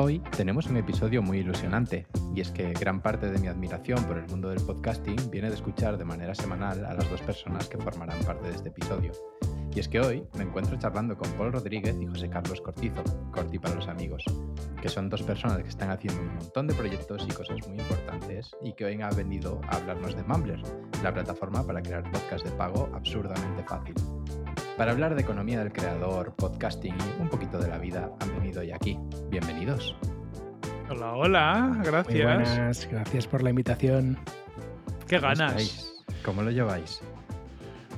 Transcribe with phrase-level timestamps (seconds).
[0.00, 4.16] Hoy tenemos un episodio muy ilusionante y es que gran parte de mi admiración por
[4.16, 7.78] el mundo del podcasting viene de escuchar de manera semanal a las dos personas que
[7.78, 9.10] formarán parte de este episodio.
[9.74, 13.58] Y es que hoy me encuentro charlando con Paul Rodríguez y José Carlos Cortizo, Corti
[13.58, 14.22] para los amigos,
[14.80, 18.52] que son dos personas que están haciendo un montón de proyectos y cosas muy importantes
[18.62, 20.62] y que hoy han venido a hablarnos de Mumbler,
[21.02, 23.96] la plataforma para crear podcasts de pago absurdamente fácil.
[24.78, 28.60] Para hablar de economía del creador, podcasting y un poquito de la vida, han venido
[28.60, 28.96] hoy aquí.
[29.28, 29.96] Bienvenidos.
[30.88, 32.14] Hola, hola, gracias.
[32.14, 34.16] Muy buenas, gracias por la invitación.
[35.08, 35.50] Qué ¿Cómo ganas.
[35.50, 36.04] estáis?
[36.24, 37.00] ¿Cómo lo lleváis?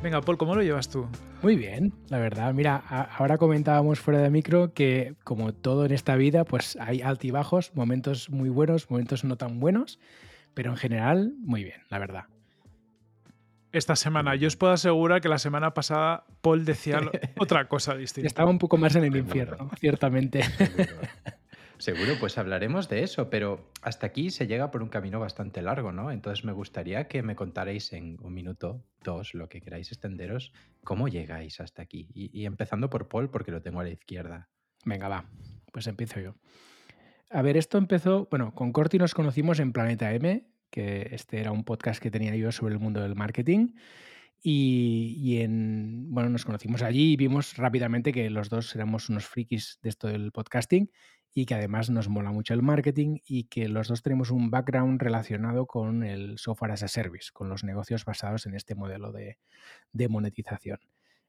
[0.03, 1.07] Venga, Paul, ¿cómo lo llevas tú?
[1.43, 2.55] Muy bien, la verdad.
[2.55, 7.73] Mira, ahora comentábamos fuera de micro que como todo en esta vida, pues hay altibajos,
[7.75, 9.99] momentos muy buenos, momentos no tan buenos,
[10.55, 12.25] pero en general muy bien, la verdad.
[13.73, 17.01] Esta semana, yo os puedo asegurar que la semana pasada Paul decía
[17.39, 18.27] otra cosa distinta.
[18.27, 20.43] Estaba un poco más en el infierno, ciertamente.
[20.59, 20.97] Seguro.
[21.79, 25.93] Seguro, pues hablaremos de eso, pero hasta aquí se llega por un camino bastante largo,
[25.93, 26.11] ¿no?
[26.11, 30.53] Entonces me gustaría que me contarais en un minuto, dos, lo que queráis extenderos,
[30.85, 32.09] cómo llegáis hasta aquí.
[32.13, 34.51] Y, y empezando por Paul, porque lo tengo a la izquierda.
[34.85, 35.25] Venga, va,
[35.73, 36.35] pues empiezo yo.
[37.31, 41.53] A ver, esto empezó, bueno, con Corti nos conocimos en Planeta M, que este era
[41.53, 43.75] un podcast que tenía yo sobre el mundo del marketing.
[44.43, 49.27] Y, y en, bueno, nos conocimos allí y vimos rápidamente que los dos éramos unos
[49.27, 50.91] frikis de esto del podcasting
[51.33, 55.01] y que además nos mola mucho el marketing y que los dos tenemos un background
[55.01, 59.39] relacionado con el software as a service, con los negocios basados en este modelo de,
[59.93, 60.79] de monetización.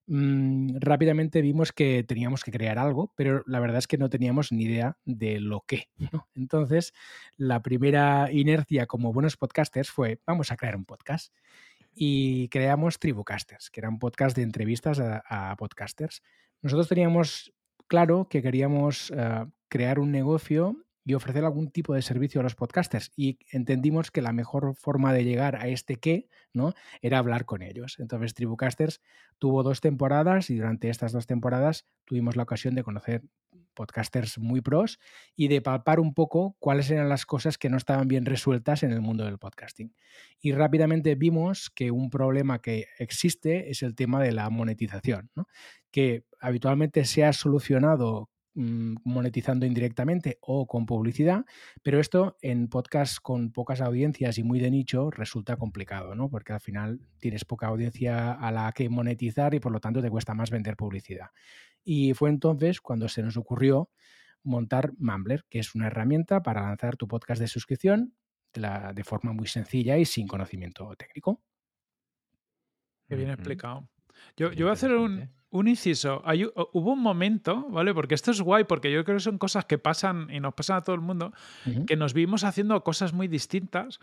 [0.07, 4.51] Mm, rápidamente vimos que teníamos que crear algo, pero la verdad es que no teníamos
[4.51, 5.89] ni idea de lo que.
[6.35, 6.93] Entonces,
[7.37, 11.33] la primera inercia como buenos podcasters fue, vamos a crear un podcast.
[11.93, 16.21] Y creamos Tribucasters, que era un podcast de entrevistas a, a podcasters.
[16.61, 17.53] Nosotros teníamos
[17.91, 22.55] claro que queríamos eh, crear un negocio y ofrecer algún tipo de servicio a los
[22.55, 23.11] podcasters.
[23.15, 26.73] Y entendimos que la mejor forma de llegar a este qué ¿no?
[27.01, 27.97] era hablar con ellos.
[27.99, 29.01] Entonces, Tribucasters
[29.39, 33.23] tuvo dos temporadas y durante estas dos temporadas tuvimos la ocasión de conocer
[33.73, 34.99] podcasters muy pros
[35.35, 38.91] y de palpar un poco cuáles eran las cosas que no estaban bien resueltas en
[38.91, 39.95] el mundo del podcasting.
[40.39, 45.31] Y rápidamente vimos que un problema que existe es el tema de la monetización,
[45.91, 51.45] que habitualmente se ha solucionado monetizando indirectamente o con publicidad,
[51.83, 56.29] pero esto en podcasts con pocas audiencias y muy de nicho resulta complicado, ¿no?
[56.29, 60.09] Porque al final tienes poca audiencia a la que monetizar y por lo tanto te
[60.09, 61.27] cuesta más vender publicidad.
[61.83, 63.89] Y fue entonces cuando se nos ocurrió
[64.43, 68.15] montar Mumbler, que es una herramienta para lanzar tu podcast de suscripción
[68.53, 71.41] de, la- de forma muy sencilla y sin conocimiento técnico.
[73.07, 73.89] Qué bien explicado.
[74.37, 75.31] Yo, yo voy a hacer un.
[75.51, 76.21] Un inciso.
[76.25, 77.93] Hay hubo un momento, ¿vale?
[77.93, 80.77] Porque esto es guay, porque yo creo que son cosas que pasan y nos pasan
[80.77, 81.33] a todo el mundo,
[81.85, 83.99] que nos vimos haciendo cosas muy distintas,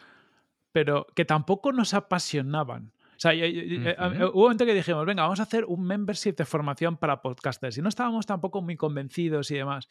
[0.73, 2.93] pero que tampoco nos apasionaban.
[3.17, 3.97] O sea, eh,
[4.33, 7.77] hubo un momento que dijimos, venga, vamos a hacer un membership de formación para podcasters.
[7.77, 9.89] Y no estábamos tampoco muy convencidos y demás.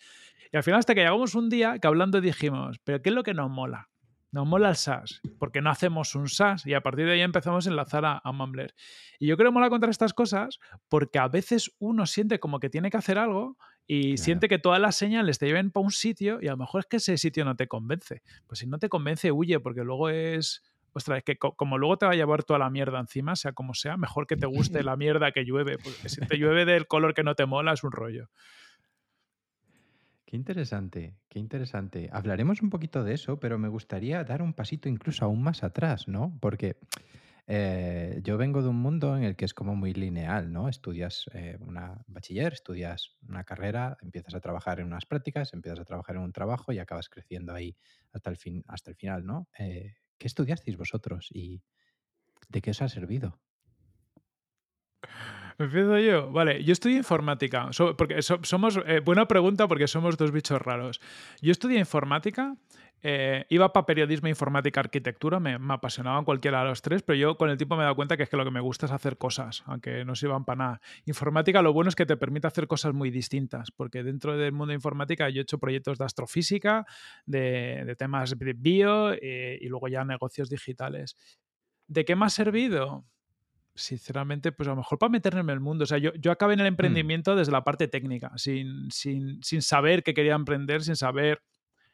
[0.53, 3.23] Y al final, hasta que llegamos un día que hablando dijimos, ¿pero qué es lo
[3.23, 3.89] que nos mola?
[4.31, 5.21] Nos mola el SaaS.
[5.39, 6.65] ¿Por qué no hacemos un SaaS?
[6.65, 8.73] Y a partir de ahí empezamos a enlazar a, a Mumbler.
[9.19, 12.69] Y yo creo que mola contar estas cosas porque a veces uno siente como que
[12.69, 14.23] tiene que hacer algo y Claro.
[14.23, 16.85] siente que todas las señales te lleven para un sitio y a lo mejor es
[16.87, 18.21] que ese sitio no te convence.
[18.47, 20.61] Pues si no te convence, huye porque luego es...
[20.93, 23.53] Ostras, es que co- como luego te va a llevar toda la mierda encima, sea
[23.53, 26.87] como sea, mejor que te guste la mierda que llueve, porque si te llueve del
[26.87, 28.29] color que no te mola es un rollo.
[30.27, 32.09] Qué interesante, qué interesante.
[32.11, 36.09] Hablaremos un poquito de eso, pero me gustaría dar un pasito incluso aún más atrás,
[36.09, 36.37] ¿no?
[36.41, 36.75] Porque
[37.47, 40.67] eh, yo vengo de un mundo en el que es como muy lineal, ¿no?
[40.67, 45.85] Estudias eh, una bachiller, estudias una carrera, empiezas a trabajar en unas prácticas, empiezas a
[45.85, 47.77] trabajar en un trabajo y acabas creciendo ahí
[48.11, 49.47] hasta el, fin, hasta el final, ¿no?
[49.57, 51.63] Eh, ¿Qué estudiasteis vosotros y
[52.49, 53.39] de qué os ha servido?
[55.59, 56.31] Empiezo yo.
[56.31, 57.69] Vale, yo estudio informática.
[57.97, 58.79] porque somos.
[58.85, 61.01] Eh, buena pregunta porque somos dos bichos raros.
[61.41, 62.55] Yo estudié informática.
[63.03, 67.37] Eh, iba para periodismo, informática, arquitectura, me, me, apasionaban cualquiera de los tres, pero yo
[67.37, 68.91] con el tiempo me he dado cuenta que es que lo que me gusta es
[68.91, 70.81] hacer cosas, aunque no sirvan para nada.
[71.05, 74.69] Informática lo bueno es que te permite hacer cosas muy distintas, porque dentro del mundo
[74.71, 76.85] de informática yo he hecho proyectos de astrofísica,
[77.27, 81.15] de, temas bio eh, y luego ya negocios digitales.
[81.87, 83.05] ¿De qué me ha servido?
[83.77, 85.83] Sinceramente, pues a lo mejor para meterme en el mundo.
[85.83, 86.67] O sea, yo, yo acabé en el mm.
[86.67, 91.41] emprendimiento desde la parte técnica, sin, sin, sin, saber que quería emprender, sin saber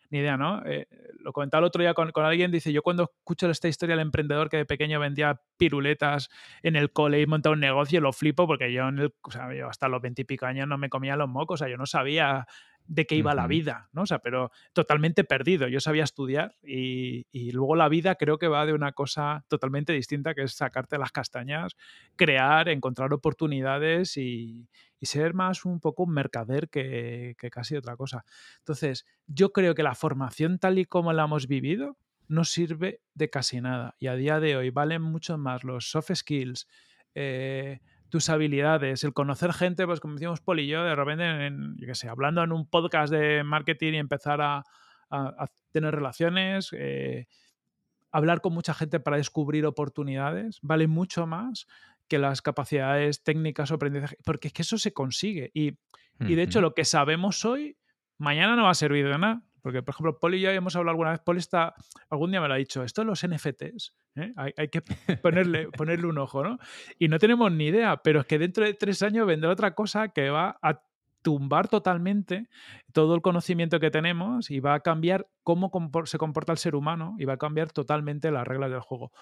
[0.10, 0.64] ni idea, ¿no?
[0.66, 0.88] Eh,
[1.20, 4.06] lo comentaba el otro día con, con, alguien, dice, yo cuando escucho esta historia del
[4.06, 6.30] emprendedor que de pequeño vendía piruletas
[6.62, 9.54] en el cole y montaba un negocio, lo flipo porque yo, en el, o sea,
[9.56, 12.46] yo hasta los veintipico años no me comía los mocos, o sea, yo no sabía
[12.88, 14.04] de qué iba la vida, ¿no?
[14.04, 15.68] O sea, pero totalmente perdido.
[15.68, 19.94] Yo sabía estudiar y, y, luego la vida creo que va de una cosa totalmente
[19.94, 21.76] distinta, que es sacarte las castañas,
[22.16, 24.68] crear, encontrar oportunidades y,
[25.00, 28.26] y ser más un poco un mercader que, que, casi otra cosa.
[28.60, 31.98] Entonces, yo creo que la formación tal y como la hemos vivido
[32.28, 36.12] no sirve de casi nada y a día de hoy valen mucho más los soft
[36.14, 36.68] skills.
[37.16, 37.80] Eh,
[38.14, 41.88] tus habilidades, el conocer gente, pues como decíamos Poli y yo, de repente, en, yo
[41.88, 44.64] qué sé, hablando en un podcast de marketing y empezar a,
[45.72, 47.26] tener relaciones, eh,
[48.12, 51.66] hablar con mucha gente para descubrir oportunidades, vale mucho más
[52.08, 55.50] que las capacidades técnicas o aprendizaje, porque es que eso se consigue.
[55.56, 55.80] Y,
[56.20, 57.78] y de hecho, lo que sabemos hoy,
[58.20, 59.42] mañana no va a servir de nada.
[59.64, 61.74] Porque, por ejemplo, Poli y yo hemos hablado alguna vez, Poli está,
[62.10, 64.34] algún día me lo ha dicho, esto de los NFTs, ¿eh?
[64.36, 64.82] hay, hay, que
[65.22, 66.60] ponerle, ponerle un ojo, ¿no?
[67.00, 70.10] Y no tenemos ni idea, pero es que dentro de tres años vendrá otra cosa
[70.10, 70.82] que va a
[71.22, 72.50] tumbar totalmente
[72.92, 75.72] todo el conocimiento que tenemos y va a cambiar cómo
[76.04, 79.14] se comporta el ser humano y va a cambiar totalmente las reglas del juego.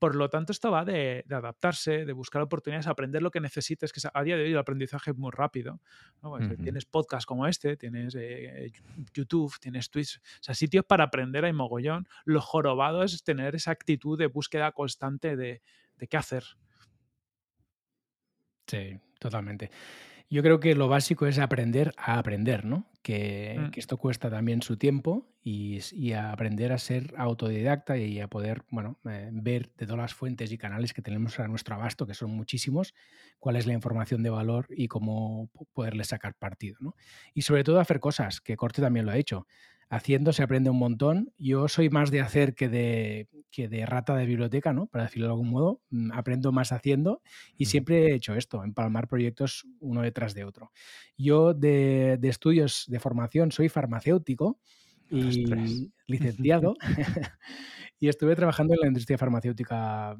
[0.00, 4.00] Por lo tanto, esto va de, adaptarse, de buscar oportunidades, aprender lo que necesites, que
[4.12, 5.78] a día de hoy el aprendizaje es muy rápido.
[6.22, 8.72] Pues, tienes podcasts como este, tienes eh,
[9.12, 12.08] YouTube, tienes Twitch, o sea, sitios para aprender hay mogollón.
[12.24, 15.60] Lo jorobado es tener esa actitud de búsqueda constante de,
[15.98, 16.44] de qué hacer.
[18.66, 19.70] Sí, totalmente.
[20.32, 22.78] Yo creo que lo básico es aprender a aprender, ¿no?
[22.78, 22.84] Mm.
[23.02, 28.62] Que, esto cuesta también su tiempo y, a aprender a ser autodidacta y a poder,
[28.70, 32.14] bueno, eh, ver de todas las fuentes y canales que tenemos a nuestro abasto, que
[32.14, 32.94] son muchísimos,
[33.40, 36.94] cuál es la información de valor y cómo poderle sacar partido, ¿no?
[37.34, 39.48] Y sobre todo hacer cosas, que Corte también lo ha hecho
[39.90, 41.32] haciendo se aprende un montón.
[41.36, 44.86] Yo soy más de hacer que de, que de rata de biblioteca, ¿no?
[44.86, 45.82] Para decirlo de algún modo.
[45.90, 47.20] Mm, aprendo más haciendo
[47.56, 50.72] y siempre he hecho esto, empalmar proyectos uno detrás de otro.
[51.18, 54.58] Yo de, de estudios de formación soy farmacéutico
[55.10, 55.44] y
[56.06, 56.76] licenciado
[57.98, 60.16] y estuve trabajando en la industria farmacéutica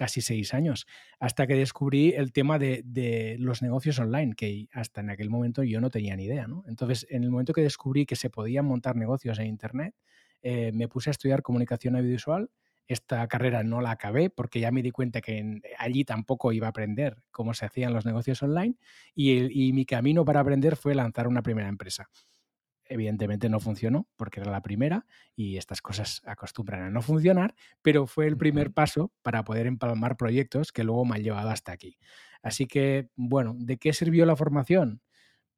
[0.00, 0.86] casi seis años,
[1.18, 5.78] hasta que descubrí el tema de, los negocios online, que hasta en aquel momento yo
[5.78, 6.46] no tenía ni idea.
[6.46, 6.64] ¿no?
[6.66, 9.94] Entonces, en el momento que descubrí que se podían montar negocios en Internet,
[10.40, 12.50] eh, me puse a estudiar comunicación audiovisual.
[12.88, 16.70] Esta carrera no la acabé porque ya me di cuenta que allí tampoco iba a
[16.70, 18.76] aprender cómo se hacían los negocios online
[19.14, 22.08] y, y mi camino para aprender fue lanzar una primera empresa
[22.90, 28.06] evidentemente no funcionó porque era la primera y estas cosas acostumbran a no funcionar, pero
[28.06, 31.96] fue el primer paso para poder empalmar proyectos que luego me han llevado hasta aquí.
[32.42, 35.02] Así que, bueno, ¿de qué sirvió la formación?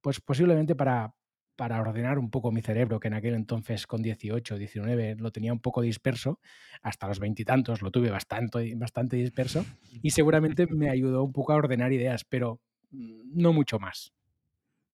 [0.02, 1.14] Pues posiblemente para,
[1.56, 5.52] para ordenar un poco mi cerebro, que en aquel entonces con 18, 19 lo tenía
[5.52, 6.38] un poco disperso,
[6.83, 9.64] hasta los veintitantos lo tuve bastante, bastante disperso
[10.02, 14.12] y seguramente me ayudó un poco a ordenar ideas, pero mm, no mucho más.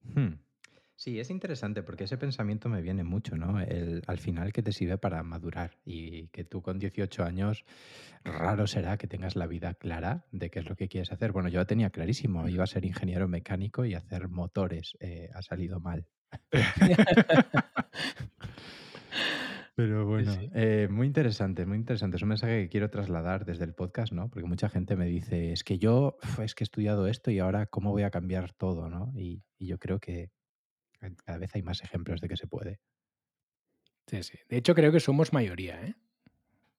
[0.05, 0.48] Hmm.
[0.99, 3.61] Sí, es interesante porque ese pensamiento me viene mucho, ¿no?
[3.61, 7.65] El, al final que te sirve para madurar y que tú con 18 años,
[8.25, 11.31] raro será que tengas la vida clara de qué es lo que quieres hacer.
[11.31, 14.97] Bueno, yo tenía clarísimo, iba a ser ingeniero mecánico y hacer motores.
[14.99, 16.05] Eh, ha salido mal.
[19.77, 22.17] Pero bueno, eh, muy interesante, muy interesante.
[22.17, 24.31] Es un mensaje que quiero trasladar desde el podcast, ¿no?
[24.31, 27.67] Porque mucha gente me dice, es que yo, es que he estudiado esto y ahora
[27.67, 29.13] cómo voy a cambiar todo, ¿no?
[29.15, 30.33] y yo creo que
[31.25, 32.81] cada vez hay más ejemplos de que se puede.
[34.07, 34.39] Sí, sí.
[34.49, 35.95] De hecho, creo que somos mayoría, ¿eh?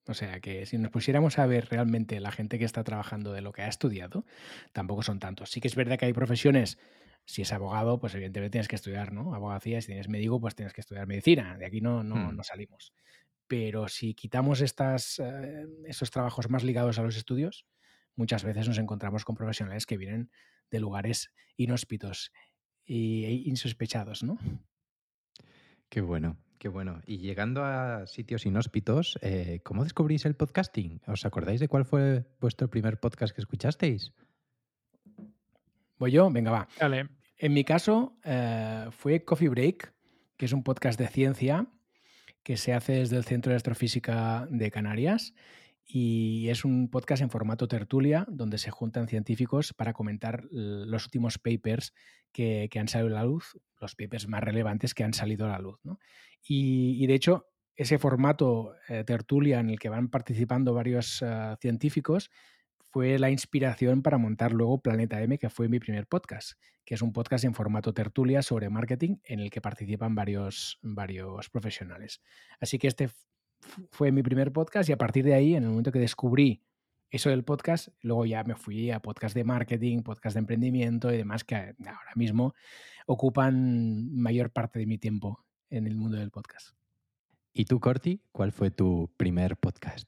[0.08, 3.42] O sea que si nos pusiéramos a ver realmente la gente que está trabajando de
[3.42, 4.26] lo que ha estudiado,
[4.74, 5.52] tampoco son tantos.
[5.52, 6.80] Sí que es verdad que hay profesiones,
[7.26, 9.36] si es abogado, pues evidentemente tienes que estudiar, ¿no?
[9.36, 11.60] Abogacía, si tienes médico, pues tienes que estudiar medicina.
[11.60, 12.36] De aquí no, no, hmm.
[12.36, 12.92] no salimos.
[13.48, 17.68] Pero si quitamos estas, eh, esos trabajos más ligados a los estudios,
[18.16, 20.32] muchas veces nos encontramos con profesionales que vienen
[20.72, 22.32] de lugares inhóspitos
[22.96, 24.38] e insospechados, ¿no?
[25.90, 27.02] Qué bueno, qué bueno.
[27.06, 31.02] Y llegando a sitios inhóspitos, eh, ¿cómo descubrís el podcasting?
[31.08, 34.14] ¿Os acordáis de cuál fue vuestro primer podcast que escuchasteis?
[35.98, 36.30] ¿Voy yo?
[36.30, 36.68] Venga, va.
[36.80, 37.10] Dale.
[37.38, 39.94] En mi caso eh, fue Coffee Break,
[40.38, 41.68] que es un podcast de ciencia
[42.44, 45.34] que se hace desde el Centro de Astrofísica de Canarias
[45.92, 51.40] y es un podcast en formato tertulia donde se juntan científicos para comentar los últimos
[51.40, 51.96] papers
[52.32, 55.58] que, han salido a la luz, los papers más relevantes que han salido a la
[55.58, 55.80] luz.
[56.48, 62.30] Y, de hecho, ese formato eh, tertulia en el que van participando varios eh, científicos
[62.92, 66.52] fue la inspiración para montar luego Planeta M, que fue mi primer podcast,
[66.86, 71.50] que es un podcast en formato tertulia sobre marketing en el que participan varios, varios
[71.50, 72.22] profesionales.
[72.60, 73.10] Así que este
[73.92, 76.64] fue mi primer podcast y a partir de ahí, en el momento que descubrí
[77.12, 81.18] eso del podcast, luego ya me fui a podcast de marketing, podcast de emprendimiento y
[81.18, 82.54] demás que ahora mismo
[83.08, 86.76] ocupan mayor parte de mi tiempo en el mundo del podcast.
[87.54, 90.08] ¿Y tú, Corti, cuál fue tu primer podcast?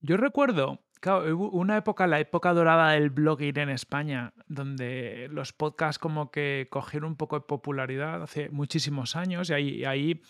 [0.00, 5.52] Yo recuerdo Claro, hubo una época, la época dorada del blogging en España, donde los
[5.52, 10.22] podcasts como que cogieron un poco de popularidad hace muchísimos años y ahí, ahí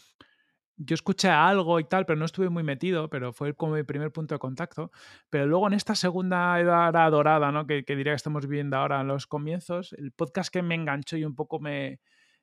[0.76, 4.12] yo escuché algo y tal, pero no estuve muy metido, pero fue como mi primer
[4.12, 4.90] punto de contacto.
[5.30, 7.66] Pero luego en esta segunda edad dorada, ¿no?
[7.66, 11.24] que, diría que estamos viviendo ahora en los comienzos, el podcast que me enganchó y
[11.24, 12.00] un poco me,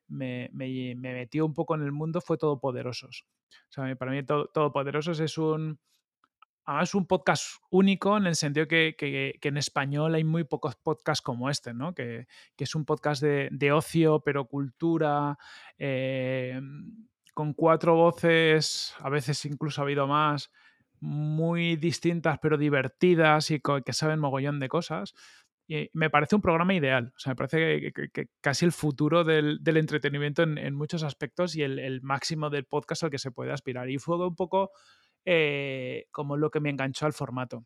[0.07, 3.25] me, me, metió un poco en el mundo fue Todopoderosos.
[3.69, 5.79] O sea, para mí Todopoderosos es un
[6.65, 10.77] Además, es un podcast único en el sentido que, que, en español hay muy pocos
[10.77, 11.93] podcasts como este, ¿no?
[11.93, 12.25] Que,
[12.55, 15.37] que es un podcast de, de ocio, pero cultura,
[15.77, 16.57] eh,
[17.33, 20.51] con cuatro voces, a veces incluso ha habido más,
[20.99, 25.13] muy distintas pero divertidas y que saben mogollón de cosas.
[25.67, 27.13] Y me parece un programa ideal.
[27.15, 31.79] O sea, me parece que, casi el futuro del, entretenimiento en, muchos aspectos y el,
[31.79, 33.89] el, máximo del podcast al que se puede aspirar.
[33.89, 34.71] Y fue un poco
[35.25, 37.65] eh, como lo que me enganchó al formato.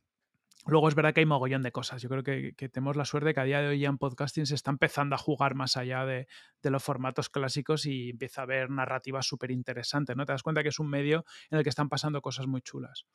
[0.68, 2.02] Luego es verdad que hay mogollón de cosas.
[2.02, 4.56] Yo creo que, tenemos la suerte que a día de hoy ya en podcasting se
[4.56, 6.28] está empezando a jugar más allá de,
[6.64, 10.16] los formatos clásicos y empieza a haber narrativas súper interesantes.
[10.18, 10.26] ¿no?
[10.26, 13.06] Te das cuenta que es un medio en el que están pasando cosas muy chulas.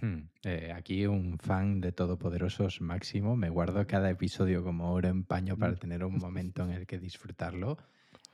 [0.00, 3.36] Hmm, eh, aquí un fan de Todopoderosos máximo.
[3.36, 6.98] Me guardo cada episodio como oro en paño para tener un momento en el que
[6.98, 7.78] disfrutarlo.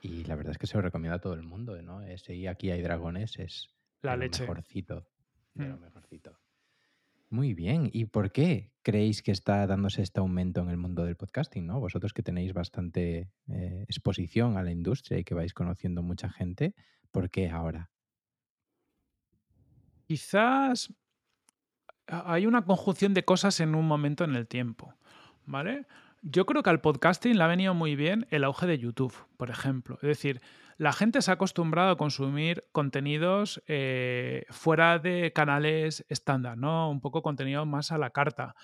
[0.01, 1.79] Y la verdad es que se lo recomiendo a todo el mundo.
[1.83, 2.01] ¿no?
[2.01, 3.69] Ese aquí hay dragones es
[4.01, 4.41] la leche.
[4.41, 5.07] Mejorcito.
[5.53, 5.81] De lo mm.
[5.81, 6.37] mejorcito.
[7.29, 7.89] Muy bien.
[7.91, 11.65] ¿Y por qué creéis que está dándose este aumento en el mundo del podcasting?
[11.65, 11.79] ¿no?
[11.79, 16.75] Vosotros que tenéis bastante eh, exposición a la industria y que vais conociendo mucha gente,
[17.11, 17.89] ¿por qué ahora?
[20.07, 20.93] Quizás
[22.07, 24.93] hay una conjunción de cosas en un momento en el tiempo.
[25.47, 25.87] ¿Vale?
[26.21, 29.49] Yo creo que al podcasting le ha venido muy bien el auge de YouTube, por
[29.49, 29.95] ejemplo.
[30.01, 30.41] Es decir,
[30.77, 36.89] la gente se ha acostumbrado a consumir contenidos eh, fuera de canales estándar, ¿no?
[36.89, 38.55] Un poco contenido más a la carta.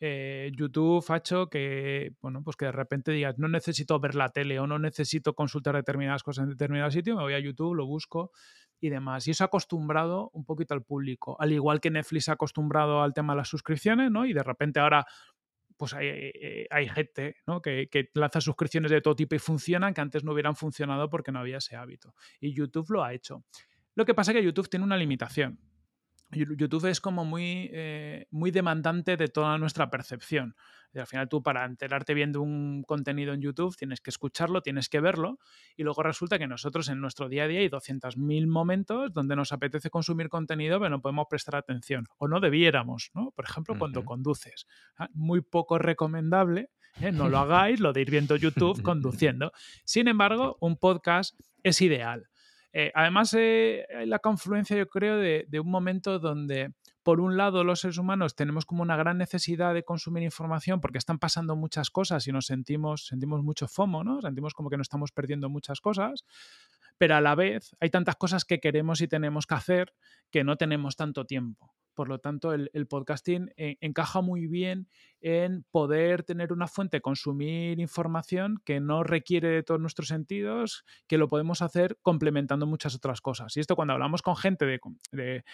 [0.00, 4.28] Eh, YouTube ha hecho que, bueno, pues que de repente digas, no necesito ver la
[4.28, 7.84] tele o no necesito consultar determinadas cosas en determinado sitio, me voy a YouTube, lo
[7.84, 8.30] busco
[8.80, 9.26] y demás.
[9.26, 13.12] Y eso ha acostumbrado un poquito al público, al igual que Netflix ha acostumbrado al
[13.12, 14.24] tema de las suscripciones, ¿no?
[14.24, 15.04] Y de repente ahora
[15.78, 17.62] pues hay, eh, hay gente ¿no?
[17.62, 21.32] que, que, lanza suscripciones de todo tipo y funcionan que antes no hubieran funcionado porque
[21.32, 22.14] no había ese hábito.
[22.40, 23.44] Y YouTube lo ha hecho.
[23.94, 25.58] Lo que pasa es que YouTube tiene una limitación.
[26.30, 30.54] YouTube es como muy, eh, muy demandante de toda nuestra percepción.
[30.92, 34.88] Y al final tú para enterarte viendo un contenido en YouTube tienes que escucharlo, tienes
[34.88, 35.38] que verlo
[35.76, 39.52] y luego resulta que nosotros en nuestro día a día hay 200.000 momentos donde nos
[39.52, 43.32] apetece consumir contenido pero no podemos prestar atención o no debiéramos, ¿no?
[43.32, 44.66] Por ejemplo, cuando conduces.
[44.96, 45.08] ¿ah?
[45.12, 46.70] Muy poco recomendable,
[47.00, 47.12] ¿eh?
[47.12, 49.52] no lo hagáis, lo de ir viendo YouTube conduciendo.
[49.84, 52.28] Sin embargo, un podcast es ideal
[52.80, 57.80] eh, además, eh, la confluencia, yo creo, de, un momento donde, por un lado, los
[57.80, 62.24] seres humanos tenemos como una gran necesidad de consumir información porque están pasando muchas cosas
[62.28, 64.20] y nos sentimos, sentimos mucho FOMO, ¿no?
[64.20, 66.24] Sentimos como que nos estamos perdiendo muchas cosas,
[66.98, 69.92] pero a la vez hay tantas cosas que queremos y tenemos que hacer
[70.30, 71.74] que no tenemos tanto tiempo.
[71.98, 74.86] Por lo tanto, el, podcasting eh, encaja muy bien
[75.20, 81.18] en poder tener una fuente, consumir información que no requiere de todos nuestros sentidos, que
[81.18, 83.56] lo podemos hacer complementando muchas otras cosas.
[83.56, 84.78] Y esto cuando hablamos con gente de,
[85.10, 85.44] de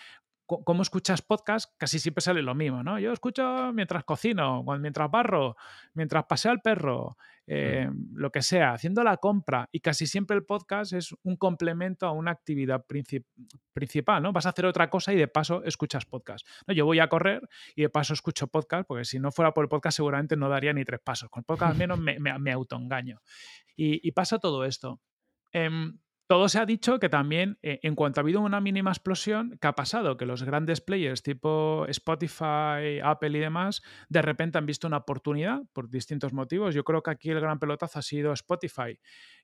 [0.47, 2.99] cómo escuchas podcast, casi siempre sale lo mismo, ¿no?
[2.99, 5.57] Yo escucho mientras cocino, mientras barro,
[5.95, 9.69] mientras paseo al perro, eh, lo que sea, haciendo la compra.
[9.73, 12.85] Y casi siempre el podcast es un complemento a una actividad
[13.73, 14.33] principal, ¿no?
[14.33, 16.47] Vas a hacer otra cosa y de paso escuchas podcast.
[16.67, 16.75] ¿no?
[16.75, 19.69] Yo voy a correr y de paso escucho podcast, porque si no fuera por el
[19.69, 21.31] podcast seguramente no daría ni tres pasos.
[21.31, 23.21] Con el podcast al menos me, me, autoengaño.
[23.77, 25.01] Y, pasa todo esto.
[25.53, 29.59] Em, todo se ha dicho que también, eh, en cuanto ha habido una mínima explosión,
[29.61, 30.17] ¿qué ha pasado?
[30.17, 35.63] Que los grandes players tipo Spotify, Apple y demás, de repente han visto una oportunidad
[35.73, 36.75] por distintos motivos.
[36.75, 38.99] Yo creo que aquí el gran pelotazo ha sido Spotify,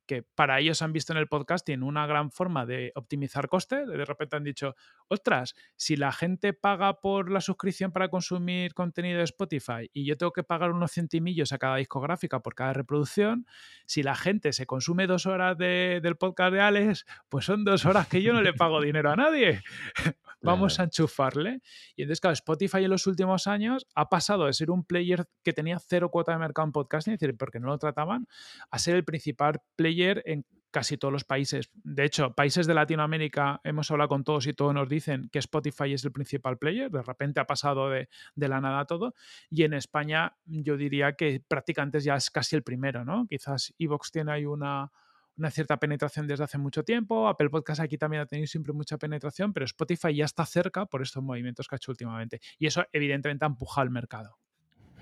[0.07, 3.87] que para ellos han visto en el podcasting una gran forma de optimizar costes.
[3.87, 4.75] De repente han dicho,
[5.09, 10.17] ostras, si la gente paga por la suscripción para consumir contenido de Spotify y yo
[10.17, 13.47] tengo que pagar unos centimillos a cada discográfica por cada reproducción,
[13.87, 18.09] si la gente se consume dos horas del podcast de Alex, pues son dos horas
[18.09, 19.63] que yo no le pago dinero a nadie.
[20.43, 21.61] Vamos a enchufarle.
[21.97, 25.53] Y entonces, claro, Spotify en los últimos años ha pasado de ser un player que
[25.53, 28.27] tenía cero cuota de mercado en podcasting, es decir, porque no lo trataban,
[28.71, 31.71] a ser el principal player en casi todos los países.
[31.75, 35.93] De hecho, países de Latinoamérica, hemos hablado con todos y todos nos dicen que Spotify
[35.93, 39.15] es el principal player, de repente ha pasado de, la nada todo,
[39.51, 43.27] y en España yo diría que prácticamente ya es casi el primero, ¿no?
[43.29, 44.93] Quizás Evox tiene ahí una,
[45.37, 48.97] una cierta penetración desde hace mucho tiempo, Apple Podcast aquí también ha tenido siempre mucha
[48.99, 52.85] penetración, pero Spotify ya está cerca por estos movimientos que ha hecho últimamente, y eso
[52.93, 54.39] evidentemente ha empujado el mercado.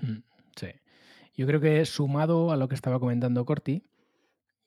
[0.01, 0.23] Hmm,
[0.55, 0.69] sí.
[1.35, 3.88] Yo creo que sumado a lo que estaba comentando Corti,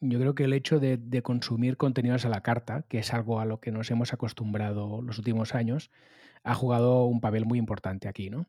[0.02, 3.44] yo creo que el hecho de, consumir contenidos a la carta, que es algo a
[3.44, 5.90] lo que nos hemos acostumbrado los últimos años,
[6.42, 8.48] ha jugado un papel muy importante aquí, ¿no?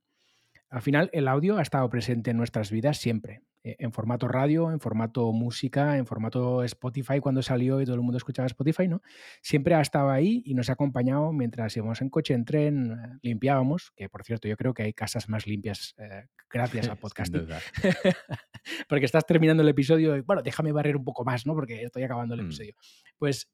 [0.73, 3.43] Al final, el audio ha estado presente en nuestras vidas siempre.
[3.63, 8.01] Eh, en formato radio, en formato música, en formato Spotify cuando salió y todo el
[8.01, 9.03] mundo escuchaba Spotify, ¿no?
[9.43, 13.19] Siempre ha estado ahí y nos ha acompañado mientras íbamos en coche, en tren, eh,
[13.21, 17.31] limpiábamos, que por cierto yo creo que hay casas más limpias eh, gracias al podcast.
[18.89, 21.53] porque estás terminando el episodio y, bueno, déjame barrer un poco más, ¿no?
[21.53, 22.45] Porque estoy acabando el mm.
[22.45, 22.73] episodio.
[23.19, 23.47] Pues,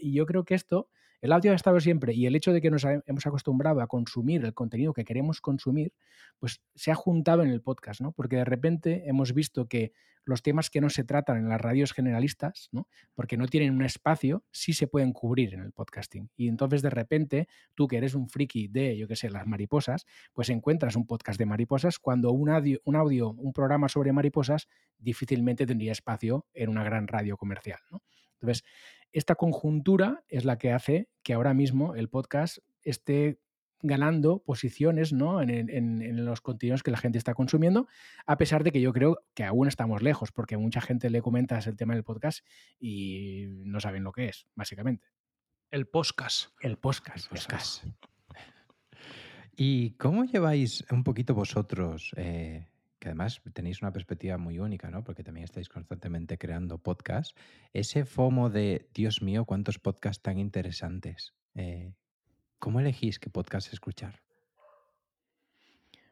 [0.00, 0.88] y yo creo que esto
[1.22, 4.44] el audio ha estado siempre y el hecho de que nos hemos acostumbrado a consumir
[4.44, 5.94] el contenido que queremos consumir,
[6.40, 8.10] pues se ha juntado en el podcast, ¿no?
[8.10, 9.92] Porque de repente hemos visto que
[10.24, 12.88] los temas que no se tratan en las radios generalistas, ¿no?
[13.14, 16.28] Porque no tienen un espacio, sí se pueden cubrir en el podcasting.
[16.36, 20.06] Y entonces de repente, tú que eres un friki de, yo qué sé, las mariposas,
[20.32, 24.66] pues encuentras un podcast de mariposas cuando un audio, un audio, un programa sobre mariposas
[24.98, 28.02] difícilmente tendría espacio en una gran radio comercial, ¿no?
[28.40, 28.64] Entonces,
[29.12, 33.38] esta conjuntura es la que hace que ahora mismo el podcast esté
[33.82, 35.42] ganando posiciones ¿no?
[35.42, 37.88] en, los contenidos que la gente está consumiendo,
[38.26, 41.66] a pesar de que yo creo que aún estamos lejos, porque mucha gente le comentas
[41.66, 42.46] el tema del podcast
[42.78, 45.08] y no saben lo que es, básicamente.
[45.70, 46.50] El podcast.
[46.60, 47.32] El podcast.
[47.32, 47.84] El podcast.
[49.56, 52.68] ¿Y cómo lleváis un poquito vosotros eh,
[53.02, 55.02] que además tenéis una perspectiva muy única, ¿no?
[55.02, 57.34] Porque también estáis constantemente creando podcasts.
[57.72, 61.34] Ese FOMO de, Dios mío, cuántos podcasts tan interesantes.
[61.56, 61.94] Eh,
[62.60, 64.22] ¿Cómo elegís qué podcast escuchar?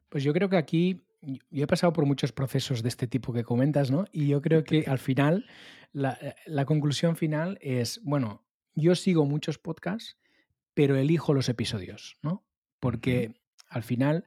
[0.09, 3.45] Pues yo creo que aquí, yo he pasado por muchos procesos de este tipo que
[3.45, 4.07] comentas, ¿no?
[4.11, 5.47] Y yo creo que al final,
[5.93, 6.19] la,
[6.67, 8.43] conclusión final es, bueno,
[8.75, 10.19] yo sigo muchos podcasts,
[10.75, 12.43] pero elijo los episodios, ¿no?
[12.81, 13.37] Porque
[13.69, 14.27] al final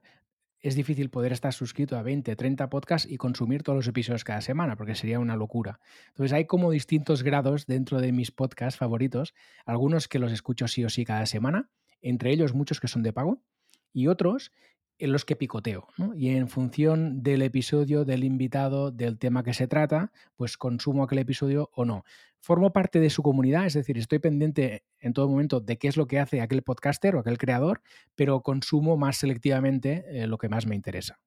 [0.64, 4.40] es difícil poder estar suscrito a 20, 30 podcasts y consumir todos los episodios cada
[4.40, 5.82] semana, porque sería una locura.
[6.08, 10.86] Entonces hay como distintos grados dentro de mis podcasts favoritos, algunos que los escucho sí
[10.86, 11.70] o sí cada semana,
[12.02, 13.44] entre ellos muchos que son de pago,
[13.92, 14.54] y otros
[14.98, 15.88] en los que picoteo.
[16.16, 21.20] Y en función del episodio, del invitado, del tema que se trata, pues consumo aquel
[21.20, 22.04] episodio o no.
[22.40, 25.98] Formo parte de su comunidad, es decir, estoy pendiente en todo momento de qué es
[25.98, 27.82] lo que hace aquel podcaster o aquel creador,
[28.16, 31.20] pero consumo más selectivamente eh, lo que más me interesa.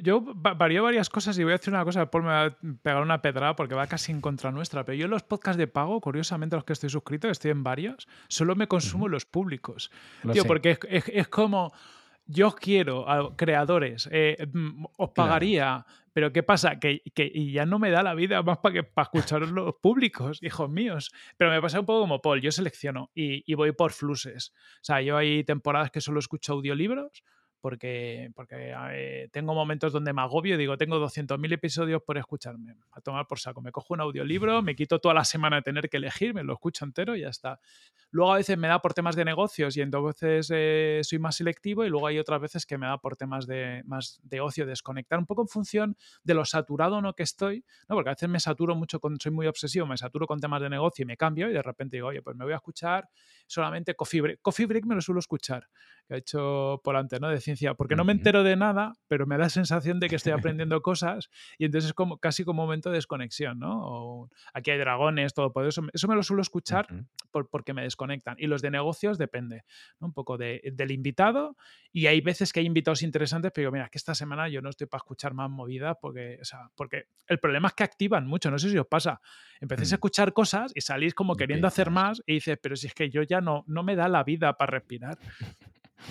[0.00, 3.02] Yo, varío varias cosas y voy a decir una cosa, después me va a pegar
[3.02, 6.54] una pedrada porque va casi en contra nuestra, pero yo los podcasts de pago, curiosamente
[6.54, 9.90] los que estoy suscrito, estoy en varios, solo me consumo los públicos.
[10.32, 11.72] Tío, porque es, como,
[12.26, 16.78] yo quiero a creadores, eh, mm, os pagaría, pero ¿qué pasa?
[16.78, 20.38] Que, y ya no me da la vida más para que para escuchar los públicos,
[20.42, 21.10] hijos míos.
[21.36, 24.52] Pero me pasa un poco como Paul, yo selecciono y, y voy por fluses.
[24.76, 27.24] O sea, yo hay temporadas que solo escucho audiolibros
[27.62, 32.74] porque, porque eh, tengo momentos donde me agobio y digo, tengo 200.000 episodios por escucharme,
[32.90, 33.62] a tomar por saco.
[33.62, 36.54] Me cojo un audiolibro, me quito toda la semana de tener que elegir, me lo
[36.54, 37.60] escucho entero y ya está.
[38.10, 41.84] Luego a veces me da por temas de negocios y entonces eh, soy más selectivo
[41.84, 45.20] y luego hay otras veces que me da por temas de, más de ocio, desconectar
[45.20, 47.94] un poco en función de lo saturado no que estoy, ¿no?
[47.94, 50.68] porque a veces me saturo mucho, con, soy muy obsesivo, me saturo con temas de
[50.68, 53.08] negocio y me cambio y de repente digo, oye, pues me voy a escuchar
[53.46, 54.40] solamente Coffee Break.
[54.42, 55.68] Coffee Break me lo suelo escuchar,
[56.08, 57.30] que ha hecho por antes, ¿no?
[57.54, 60.32] De porque no me entero de nada, pero me da la sensación de que estoy
[60.56, 64.30] aprendiendo cosas y entonces es como, casi como un momento de desconexión, ¿no?
[64.52, 65.82] aquí hay dragones, todo por eso.
[65.92, 66.86] Eso me lo suelo escuchar
[67.50, 68.36] porque me desconectan.
[68.38, 69.64] Y los de negocios depende
[70.00, 71.56] un poco del invitado.
[71.92, 74.70] Y hay veces que hay invitados interesantes, pero digo, mira, que esta semana yo no
[74.70, 78.50] estoy para escuchar más movidas porque, o sea, porque el problema es que activan mucho.
[78.50, 79.20] No sé si os pasa.
[79.60, 79.96] Empecéis a mm.
[79.96, 83.22] escuchar cosas y salís como queriendo hacer más y dices, pero si es que yo
[83.22, 85.18] ya no, no me da la vida para respirar.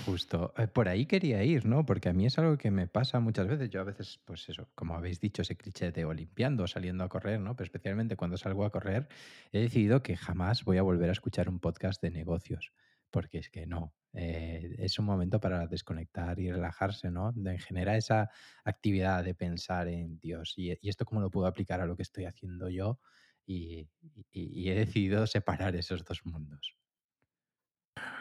[0.06, 1.84] Justo, eh, por ahí quería ir, ¿no?
[1.84, 3.70] Porque a mí es algo que me pasa muchas veces.
[3.70, 7.08] Yo a veces, pues eso, como habéis dicho, ese cliché de o limpiando, saliendo a
[7.08, 7.54] correr, ¿no?
[7.54, 9.08] Pero especialmente cuando salgo a correr,
[9.52, 12.72] he decidido que jamás voy a volver a escuchar un podcast de negocios,
[13.10, 17.32] porque es que no, eh, es un momento para desconectar y relajarse, ¿no?
[17.58, 18.30] Genera esa
[18.64, 22.24] actividad de pensar en Dios y, esto cómo lo puedo aplicar a lo que estoy
[22.24, 22.98] haciendo yo
[23.44, 23.88] y
[24.32, 26.81] he decidido separar esos dos mundos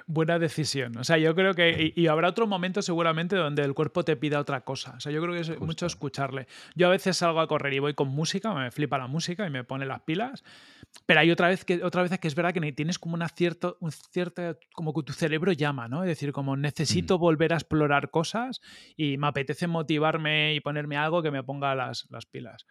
[0.08, 0.98] buena decisión.
[0.98, 1.94] O sea, yo creo que.
[1.96, 4.94] Y, habrá otro momento seguramente donde el cuerpo te pida otra cosa.
[4.98, 6.48] O sea, yo creo que es mucho escucharle.
[6.76, 9.50] Yo a veces salgo a correr y voy con música, me flipa la música y
[9.50, 10.44] me pone las pilas.
[11.06, 13.78] Pero hay otra vez que otra vez que es verdad que tienes como una cierto,
[13.80, 16.04] un cierto, como que tu cerebro llama, ¿no?
[16.04, 17.22] Es decir, como necesito mm.
[17.22, 18.62] volver a explorar cosas
[18.98, 22.66] y me apetece motivarme y ponerme algo que me ponga las, las pilas.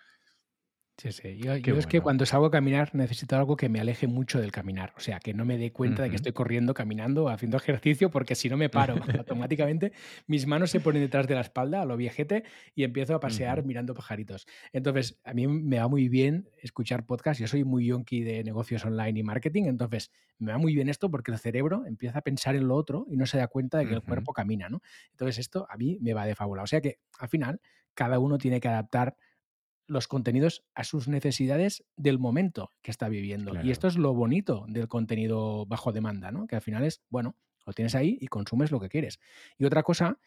[1.01, 1.39] Sí, sí.
[1.39, 4.93] Yo, es que cuando salgo a caminar necesito algo que me aleje mucho del caminar.
[4.99, 8.35] O sea, que no me dé cuenta de que estoy corriendo, caminando, haciendo ejercicio, porque
[8.35, 9.93] si no me paro automáticamente,
[10.27, 13.65] mis manos se ponen detrás de la espalda, a lo viejete, y empiezo a pasear
[13.65, 14.47] mirando pajaritos.
[14.75, 17.41] Entonces, a mí me va muy bien escuchar podcast.
[17.41, 21.11] Yo soy muy yonki de negocios online y marketing, entonces me va muy bien esto
[21.11, 23.87] porque el cerebro empieza a pensar en lo otro y no se da cuenta de
[23.87, 24.83] que el cuerpo camina, ¿no?
[25.13, 26.63] Entonces, esto a mí me va de fábula.
[26.63, 27.59] O sea que, al final,
[27.95, 29.17] cada uno tiene que adaptar
[29.91, 33.53] los contenidos a sus necesidades del momento que está viviendo.
[33.63, 36.47] Y esto es lo bonito del contenido bajo demanda, ¿no?
[36.47, 37.35] Que al final es, bueno,
[37.67, 39.19] lo tienes ahí y consumes lo que quieres.
[39.59, 40.19] Y otra cosa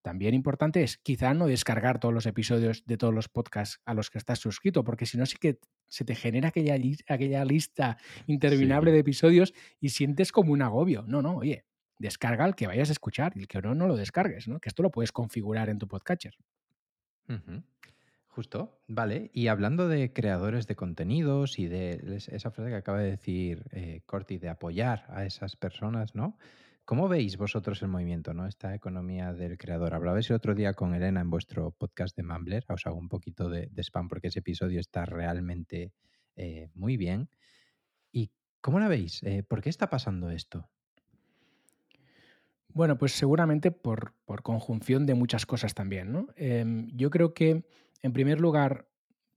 [0.00, 4.10] también importante es quizá no descargar todos los episodios de todos los podcasts a los
[4.10, 8.92] que estás suscrito, porque si no sí que se te genera aquella, aquella lista interminable
[8.92, 11.04] de episodios y sientes como un agobio.
[11.06, 11.66] No, no, oye,
[11.98, 14.58] descarga el que vayas a escuchar y el que no, no lo descargues, ¿no?
[14.58, 16.34] Que esto lo puedes configurar en tu podcatcher.
[18.32, 19.30] Justo, vale.
[19.34, 24.00] Y hablando de creadores de contenidos y de esa frase que acaba de decir eh,
[24.06, 26.38] Corti, de apoyar a esas personas, ¿no?
[26.86, 28.46] ¿Cómo veis vosotros el movimiento, ¿no?
[28.46, 29.92] Esta economía del creador.
[29.92, 32.64] Hablabais el otro día con Elena en vuestro podcast de Mumbler.
[32.70, 35.92] Os hago un poquito de, spam porque ese episodio está realmente
[36.34, 37.28] eh, muy bien.
[38.12, 38.30] ¿Y
[38.62, 39.22] cómo la veis?
[39.24, 40.70] Eh, ¿Por qué está pasando esto?
[42.68, 46.28] Bueno, pues seguramente por, conjunción de muchas cosas también, ¿no?
[46.36, 47.66] Em, yo creo que
[48.02, 48.88] en primer lugar,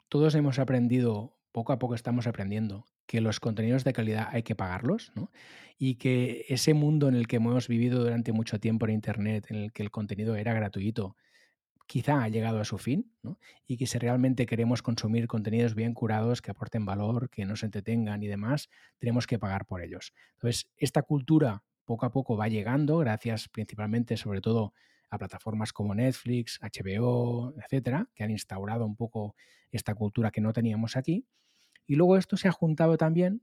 [0.09, 4.55] todos hemos aprendido, poco a poco estamos aprendiendo, que los contenidos de calidad hay que
[4.55, 5.31] pagarlos, ¿no?
[5.77, 9.57] Y que ese mundo en el que hemos vivido durante mucho tiempo en Internet, en
[9.57, 11.15] el que el contenido era gratuito,
[11.87, 13.37] quizá ha llegado a su fin, ¿no?
[13.67, 18.23] Y que si realmente queremos consumir contenidos bien curados, que aporten valor, que nos entretengan
[18.23, 20.13] y demás, tenemos que pagar por ellos.
[20.33, 24.73] Entonces, esta cultura poco a poco va llegando, gracias principalmente, sobre todo,
[25.17, 29.35] plataformas como Netflix, HBO, etcétera, que han instaurado un poco
[29.71, 31.25] esta cultura que no teníamos aquí.
[31.87, 33.41] Y luego esto se ha juntado también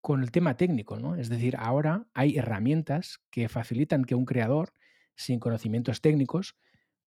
[0.00, 1.16] con el tema técnico, ¿no?
[1.16, 4.72] Es decir, ahora hay herramientas que facilitan que un creador
[5.14, 6.56] sin conocimientos técnicos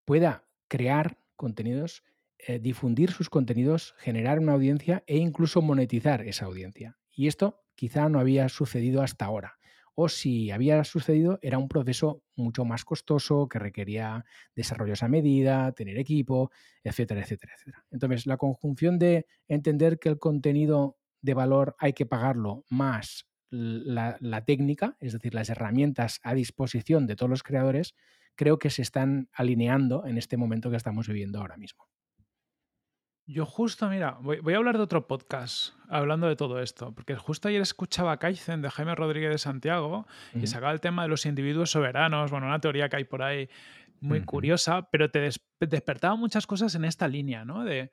[0.05, 2.03] pueda crear contenidos,
[2.39, 6.97] eh, difundir sus contenidos, generar una audiencia e incluso monetizar esa audiencia.
[7.13, 9.58] Y esto quizá no había sucedido hasta ahora
[10.01, 14.23] o si había sucedido era un proceso mucho más costoso que requería
[14.55, 16.51] desarrollos a medida, tener equipo,
[16.85, 17.85] etcétera, etcétera, etcétera.
[17.91, 24.15] Entonces, la conjunción de entender que el contenido de valor hay que pagarlo más la,
[24.21, 27.93] la, técnica, es decir, las herramientas a disposición de todos los creadores,
[28.35, 31.89] creo que se están alineando en este momento que estamos viviendo ahora mismo.
[33.31, 37.47] Yo justo, mira, voy, a hablar de otro podcast hablando de todo esto, porque justo
[37.47, 41.69] ayer escuchaba Kaizen de Jaime Rodríguez de Santiago y sacaba el tema de los individuos
[41.69, 43.47] soberanos, bueno, una teoría que hay por ahí
[44.01, 47.63] muy curiosa, pero te despertaba muchas cosas en esta línea, ¿no?
[47.63, 47.91] De,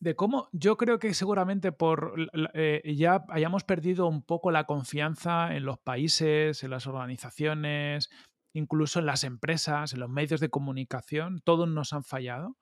[0.00, 2.14] de cómo yo creo que seguramente por
[2.54, 8.08] eh, ya hayamos perdido un poco la confianza en los países, en las organizaciones,
[8.54, 12.56] incluso en las empresas, en los medios de comunicación, todos nos han fallado.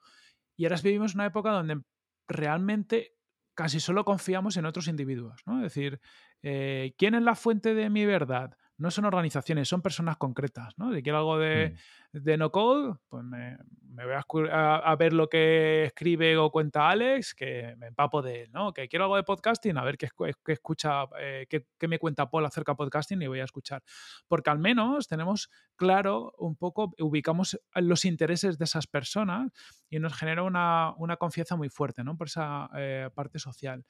[0.58, 1.80] Y ahora vivimos una época donde
[2.26, 3.14] realmente
[3.54, 5.40] casi solo confiamos en otros individuos.
[5.46, 5.58] ¿no?
[5.58, 6.00] Es decir,
[6.42, 8.57] eh, ¿quién es la fuente de mi verdad?
[8.78, 10.94] No son organizaciones, son personas concretas, ¿no?
[10.94, 11.74] Si quiero algo de,
[12.12, 12.38] mm.
[12.38, 13.58] no code, pues me,
[13.92, 18.72] voy a, ver lo que escribe o cuenta Alex, que me empapo de él, ¿no?
[18.72, 20.08] Que quiero algo de podcasting, a ver qué,
[20.46, 23.82] escucha, eh, qué, me cuenta Paul acerca de podcasting y voy a escuchar.
[24.28, 29.50] Porque al menos tenemos claro un poco, ubicamos los intereses de esas personas
[29.90, 32.16] y nos genera una, confianza muy fuerte, ¿no?
[32.16, 33.84] Por esa eh, parte social.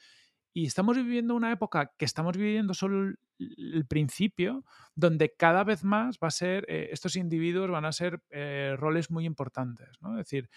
[0.52, 6.18] Y estamos viviendo una época que estamos viviendo solo el, principio, donde cada vez más
[6.22, 10.18] va a ser, eh, estos individuos van a ser eh, roles muy importantes, ¿no?
[10.18, 10.50] Es decir,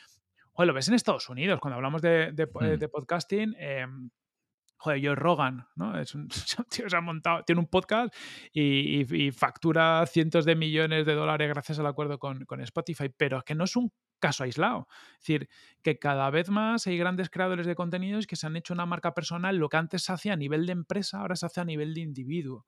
[0.52, 2.92] joder, lo ves en Estados Unidos, cuando hablamos de, de, Mm.
[2.92, 4.10] podcasting, em,
[4.82, 5.96] joder, Joe Rogan, ¿no?
[6.00, 6.28] Es un
[6.70, 8.14] tío se ha montado, tiene un podcast
[8.52, 13.10] y, y, y, factura cientos de millones de dólares gracias al acuerdo con, con, Spotify,
[13.16, 14.88] pero es que no es un caso aislado.
[15.14, 15.50] Es decir,
[15.84, 19.14] que cada vez más hay grandes creadores de contenidos que se han hecho una marca
[19.14, 21.94] personal, lo que antes se hacía a nivel de empresa, ahora se hace a nivel
[21.94, 22.66] de individuo,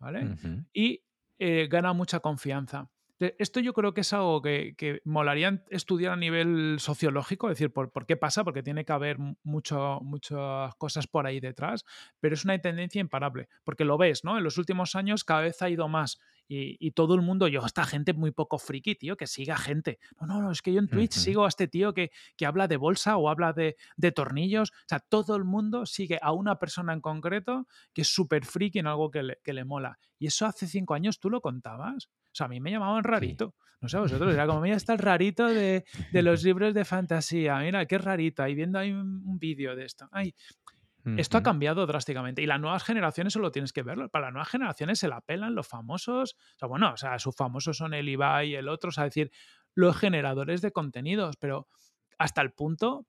[0.00, 0.24] ¿vale?
[0.24, 0.66] Uh -huh.
[0.72, 1.04] Y
[1.38, 2.90] eh, gana mucha confianza.
[3.38, 7.72] Esto yo creo que es algo que, que, molaría estudiar a nivel sociológico, es decir,
[7.72, 8.44] ¿por, por qué pasa?
[8.44, 11.84] Porque tiene que haber mucho, muchas cosas por ahí detrás,
[12.20, 14.38] pero es una tendencia imparable, porque lo ves, ¿no?
[14.38, 17.64] En los últimos años cada vez ha ido más y, y todo el mundo, yo,
[17.64, 19.98] esta gente muy poco friki, tío, que siga gente.
[20.20, 21.24] No, no, no, es que yo en Twitch uh -huh.
[21.24, 24.88] sigo a este tío que, que habla de bolsa o habla de, de, tornillos, o
[24.88, 28.86] sea, todo el mundo sigue a una persona en concreto que es súper friki en
[28.86, 29.98] algo que le, que le mola.
[30.18, 32.06] Y eso hace cinco años tú lo contabas.
[32.06, 33.54] O sea, a mí me llamaban rarito.
[33.56, 33.62] Sí.
[33.82, 37.58] No sé vosotros, era como, mira, está el rarito de, de, los libros de fantasía.
[37.58, 38.42] Mira, qué rarito.
[38.42, 40.08] Ahí viendo ahí un, un vídeo de esto.
[40.12, 40.34] Ay,
[41.16, 42.42] Esto ha cambiado drásticamente.
[42.42, 44.08] Y las nuevas generaciones solo tienes que verlo.
[44.08, 46.34] Para las nuevas generaciones se la pelan los famosos.
[46.34, 48.88] O sea, bueno, o sea, sus famosos son el Ibai y el otro.
[48.88, 49.32] O sea, decir,
[49.74, 51.36] los generadores de contenidos.
[51.36, 51.68] Pero
[52.18, 53.06] hasta el punto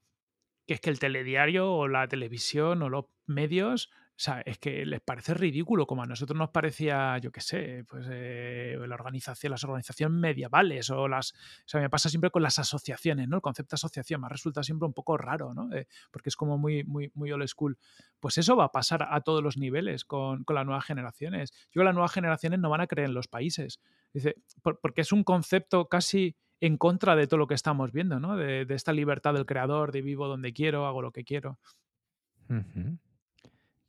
[0.66, 4.86] que es que el telediario o la televisión o los medios o sea, es que
[4.86, 9.50] les parece ridículo, como a nosotros nos parecía, yo qué sé, pues eh, la organización,
[9.50, 11.34] las organizaciones medievales o las.
[11.34, 13.38] O sea, me pasa siempre con las asociaciones, ¿no?
[13.38, 15.74] El concepto de asociación me resulta siempre un poco raro, ¿no?
[15.74, 17.76] Eh, porque es como muy, muy, muy old school.
[18.20, 21.52] Pues eso va a pasar a todos los niveles con, con las nuevas generaciones.
[21.52, 23.80] Yo creo que las nuevas generaciones no van a creer en los países.
[24.14, 28.20] Dice, por, porque es un concepto casi en contra de todo lo que estamos viendo,
[28.20, 28.38] ¿no?
[28.38, 31.58] De, de esta libertad del creador, de vivo donde quiero, hago lo que quiero.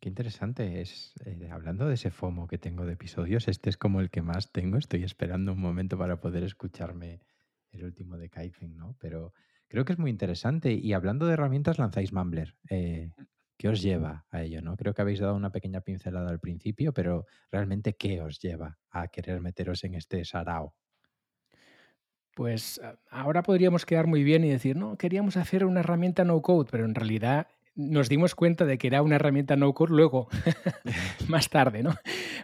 [0.04, 0.82] Qué interesante.
[0.82, 4.20] Es, eh, hablando de ese FOMO que tengo de episodios, este es como el que
[4.20, 4.76] más tengo.
[4.76, 7.22] Estoy esperando un momento para poder escucharme
[7.70, 8.96] el último de Kaizen, ¿no?
[9.00, 9.32] Pero
[9.66, 10.74] creo que es muy interesante.
[10.74, 12.54] Y hablando de herramientas, lanzáis Mumbler.
[12.68, 13.12] Eh,
[13.56, 14.60] ¿Qué os lleva a ello?
[14.60, 14.76] ¿no?
[14.76, 19.08] Creo que habéis dado una pequeña pincelada al principio, pero realmente, ¿qué os lleva a
[19.08, 20.74] querer meteros en este sarao?
[22.34, 26.68] Pues ahora podríamos quedar muy bien y decir, no, queríamos hacer una herramienta no code,
[26.70, 30.28] pero en realidad nos dimos cuenta de que era una herramienta no code luego,
[31.28, 31.94] más tarde, ¿no?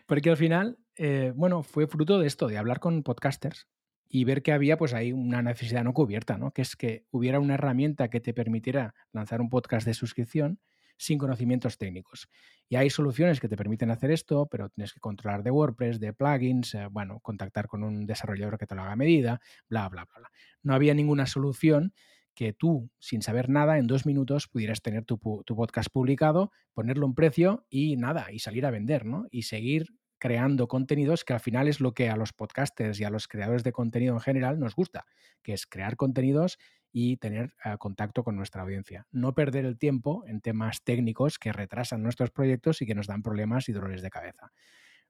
[0.07, 3.69] Porque al final, eh, bueno, fue fruto de esto, de hablar con podcasters
[4.09, 6.51] y ver que había pues ahí una necesidad no cubierta, ¿no?
[6.51, 10.61] Que es que hubiera una herramienta que te permitiera lanzar un podcast de suscripción
[10.97, 12.29] sin conocimientos técnicos.
[12.69, 16.13] Y hay soluciones que te permiten hacer esto, pero tienes que controlar de WordPress, de
[16.13, 20.19] plugins, eh, bueno, contactar con un desarrollador que te lo haga medida, bla, bla, bla,
[20.19, 20.31] bla.
[20.63, 21.95] No había ninguna solución
[22.41, 27.15] que tú, sin saber nada, en dos minutos pudieras tener tu, podcast publicado, ponerlo un
[27.15, 29.27] precio y nada, y salir a vender, ¿no?
[29.31, 33.11] Y seguir creando contenidos que al final es lo que a los podcasters y a
[33.11, 35.05] los creadores de contenido en general nos gusta,
[35.43, 36.57] que es crear contenidos
[36.91, 39.07] y tener uh, contacto con nuestra audiencia.
[39.11, 43.23] No perder el tiempo en temas técnicos que retrasan nuestros proyectos y que nos dan
[43.23, 44.51] problemas y dolores de cabeza.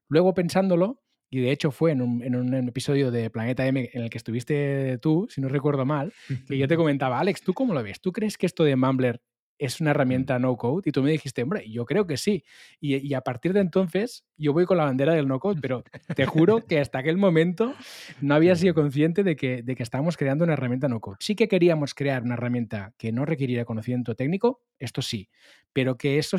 [0.09, 4.03] Luego pensándolo, y de hecho fue en un, en un, episodio de Planeta M en
[4.03, 6.13] el que estuviste tú, si no recuerdo mal,
[6.45, 8.01] que yo te comentaba, Alex, ¿tú cómo lo ves?
[8.01, 9.21] ¿Tú crees que esto de Mumbler
[9.57, 10.89] es una herramienta no code?
[10.89, 12.43] Y tú me dijiste, hombre, yo creo que sí.
[12.81, 15.85] Y, y, a partir de entonces yo voy con la bandera del no code, pero
[16.15, 17.73] te juro que hasta aquel momento
[18.19, 21.15] no había sido consciente de que, de que estábamos creando una herramienta no code.
[21.21, 25.29] Sí que queríamos crear una herramienta que no requiriera conocimiento técnico, esto sí,
[25.71, 26.35] pero que eso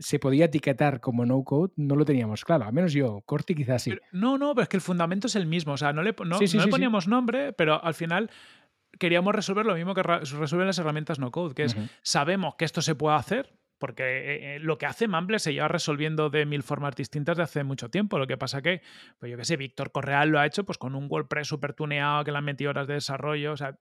[0.00, 2.64] se podía etiquetar como no code, no lo teníamos claro.
[2.64, 3.90] Al menos yo, Corti quizás sí.
[3.90, 5.74] Pero, no, no, pero es que el fundamento es el mismo.
[5.74, 8.30] O sea, no le, no, sí, sí, no sí, le poníamos nombre, pero al final
[8.98, 11.90] queríamos resolver lo mismo que resuelven las herramientas no code, que es uh -huh.
[12.02, 16.28] sabemos que esto se puede hacer, porque eh, lo que hace Mumble se lleva resolviendo
[16.28, 18.18] de mil formas distintas de hace mucho tiempo.
[18.18, 18.82] Lo que pasa que,
[19.18, 22.24] pues yo qué sé, Víctor Correal lo ha hecho pues con un WordPress súper tuneado
[22.24, 23.52] que le han metido horas de desarrollo.
[23.52, 23.78] O sea,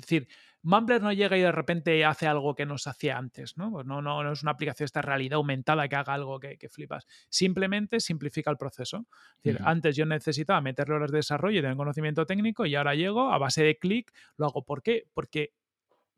[0.00, 0.28] es decir,
[0.62, 3.70] Mumbler no llega y de repente hace algo que no se hacía antes, ¿no?
[3.70, 6.68] Pues no, no, no, es una aplicación esta realidad aumentada que haga algo que, que
[6.68, 7.06] flipas.
[7.28, 9.06] Simplemente simplifica el proceso.
[9.36, 9.70] Es decir, uh -huh.
[9.70, 13.38] antes yo necesitaba meterle horas de desarrollo y tener conocimiento técnico y ahora llego a
[13.38, 14.64] base de clic, lo hago.
[14.64, 15.06] ¿Por qué?
[15.14, 15.54] Porque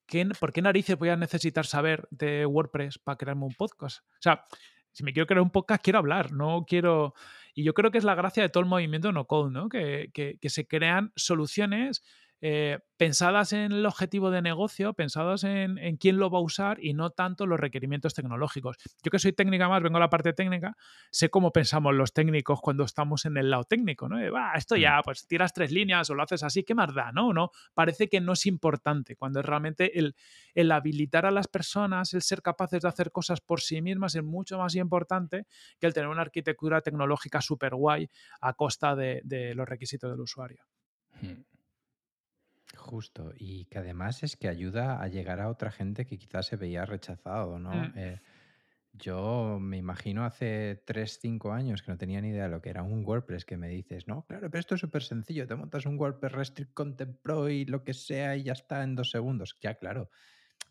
[0.06, 4.00] ¿qué, ¿por qué narices voy a necesitar saber de WordPress para crearme un podcast?
[4.00, 4.44] O sea,
[4.90, 7.14] si me quiero crear un podcast, quiero hablar, no quiero...
[7.54, 9.68] Y yo creo que es la gracia de todo el movimiento no code, ¿no?
[9.68, 12.02] Que, que, que se crean soluciones
[12.44, 16.92] eh, pensadas en el objetivo de negocio, pensadas en, quién lo va a usar y
[16.92, 18.76] no tanto los requerimientos tecnológicos.
[19.02, 20.76] Yo que soy técnica más, vengo a la parte técnica,
[21.12, 24.18] sé cómo pensamos los técnicos cuando estamos en el lado técnico, ¿no?
[24.56, 25.02] esto ya, mm.
[25.04, 27.12] pues tiras tres líneas o lo haces así, ¿qué más da?
[27.12, 30.16] No, no, parece que no es importante, cuando es realmente el,
[30.54, 34.24] el habilitar a las personas, el ser capaces de hacer cosas por sí mismas es
[34.24, 35.46] mucho más importante
[35.78, 40.64] que el tener una arquitectura tecnológica súper guay a costa de, los requisitos del usuario.
[41.20, 41.51] Hmm.
[42.82, 46.56] Justo, y que además es que ayuda a llegar a otra gente que quizás se
[46.56, 47.70] veía rechazado, ¿no?
[47.70, 47.92] Mm.
[47.94, 48.20] Eh,
[48.92, 52.70] yo me imagino hace 3, 5 años que no tenía ni idea de lo que
[52.70, 55.86] era un WordPress, que me dices, no, claro, pero esto es súper sencillo, te montas
[55.86, 59.56] un WordPress Restrict Content Pro y lo que sea y ya está en dos segundos.
[59.60, 60.10] Ya, claro,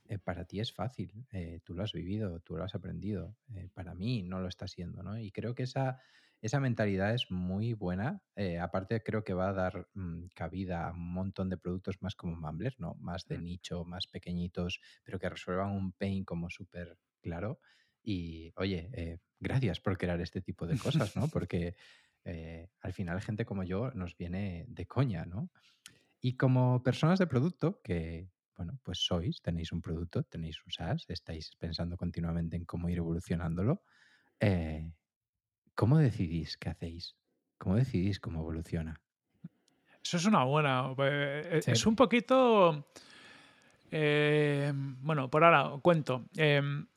[0.09, 3.37] eh, para ti es fácil, eh, tú lo has vivido, tú lo has aprendido,
[3.73, 5.17] para mí no lo está siendo, ¿no?
[5.17, 6.01] Y creo que esa
[6.41, 8.21] esa mentalidad es muy buena.
[8.35, 12.15] Eh, aparte, creo que va a dar mm, cabida a un montón de productos más
[12.15, 12.95] como Mumbler, ¿no?
[12.95, 17.59] Más de nicho, más pequeñitos, pero que resuelvan un pain como súper claro.
[18.03, 21.27] Y oye, eh, gracias por crear este tipo de cosas, ¿no?
[21.31, 21.75] Porque
[22.25, 25.51] eh, al final gente como yo nos viene de coña, ¿no?
[26.19, 31.05] Y como personas de producto, que, bueno, pues sois, tenéis un producto, tenéis un SaaS,
[31.07, 33.83] estáis pensando continuamente en cómo ir evolucionándolo,
[35.75, 37.15] ¿Cómo decidís qué hacéis?
[37.57, 38.99] ¿Cómo decidís cómo evoluciona?
[40.03, 40.93] Eso es una buena.
[40.95, 42.87] Pues, es un poquito.
[43.91, 46.25] Eh, bueno, por ahora cuento.
[46.35, 46.87] Em,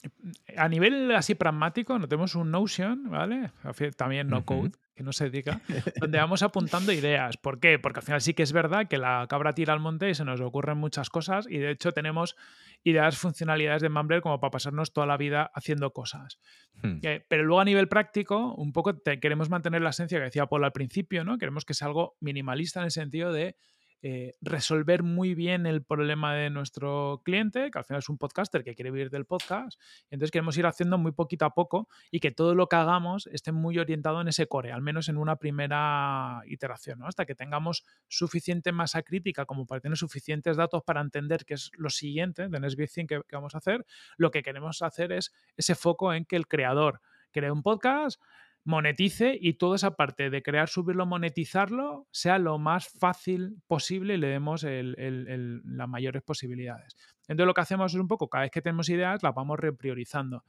[0.57, 3.51] a nivel así pragmático, no tenemos un Notion, ¿vale?
[3.97, 5.61] También no code, que no se dedica,
[6.01, 7.37] donde vamos apuntando ideas.
[7.37, 7.79] ¿Por qué?
[7.79, 10.25] Porque al final sí que es verdad que la cabra tira al monte y se
[10.25, 12.37] nos ocurren muchas cosas y de hecho tenemos
[12.85, 16.39] ideas, funcionalidades de Mumbler como para pasarnos toda la vida haciendo cosas.
[16.83, 16.99] Hmm.
[17.29, 20.73] pero luego a nivel práctico, un poco queremos mantener la esencia que decía Paul al
[20.73, 21.39] principio, ¿no?
[21.39, 23.57] Queremos que sea algo minimalista en el sentido de
[24.07, 28.63] eh, resolver muy bien el problema de nuestro cliente, que al final es un podcaster
[28.63, 29.81] que quiere vivir del podcast.
[30.11, 33.51] Entonces queremos ir haciendo muy poquito a poco y que todo lo que hagamos esté
[33.51, 38.73] muy orientado en ese core, al menos en una primera iteración, hasta que tengamos suficiente
[38.73, 42.91] masa crítica como para tener suficientes datos para entender qué es lo siguiente de Nesbit
[43.09, 43.87] que, que vamos a hacer.
[44.19, 47.01] Lo que queremos hacer es ese foco en que el creador
[47.33, 48.21] cree un podcast,
[48.65, 54.17] monetice y toda esa parte de crear, subirlo, monetizarlo sea lo más fácil posible y
[54.17, 56.97] le demos las mayores posibilidades.
[57.29, 60.45] Entonces lo que hacemos es un poco, cada vez que tenemos ideas, las vamos repriorizando.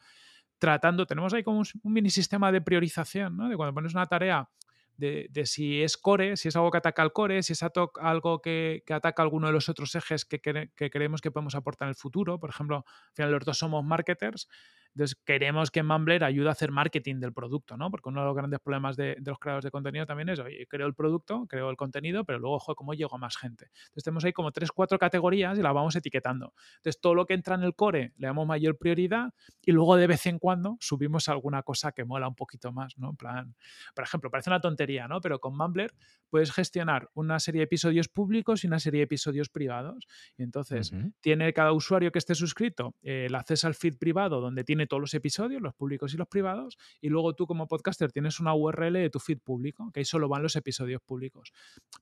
[0.57, 3.49] Tratando, tenemos ahí como un, mini sistema de priorización, ¿no?
[3.49, 4.49] De cuando pones una tarea
[4.95, 8.83] de, si es core, si es algo que ataca al core, si es algo que,
[8.89, 12.39] ataca alguno de los otros ejes que, que, creemos que podemos aportar en el futuro.
[12.39, 14.47] Por ejemplo, al final los dos somos marketers,
[14.95, 17.91] entonces, queremos que Mumbler ayude a hacer marketing del producto, ¿no?
[17.91, 20.87] Porque uno de los grandes problemas de, los creadores de contenido también es, oye, creo
[20.87, 23.65] el producto, creo el contenido, pero luego, ojo, ¿cómo llego a más gente?
[23.65, 26.53] Entonces, tenemos ahí como tres, cuatro categorías y las vamos etiquetando.
[26.77, 30.07] Entonces, todo lo que entra en el core le damos mayor prioridad y luego de
[30.07, 33.09] vez en cuando subimos alguna cosa que mola un poquito más, ¿no?
[33.09, 33.55] En plan,
[33.93, 35.19] por ejemplo, parece una tontería, ¿no?
[35.19, 35.93] Pero con Mumbler
[36.29, 40.07] puedes gestionar una serie de episodios públicos y una serie de episodios privados.
[40.37, 44.63] Y entonces, tiene cada usuario que esté suscrito eh, el acceso al feed privado donde
[44.63, 48.39] tiene todos los episodios, los públicos y los privados, y luego tú como podcaster tienes
[48.39, 51.51] una URL de tu feed público, que ahí solo van los episodios públicos.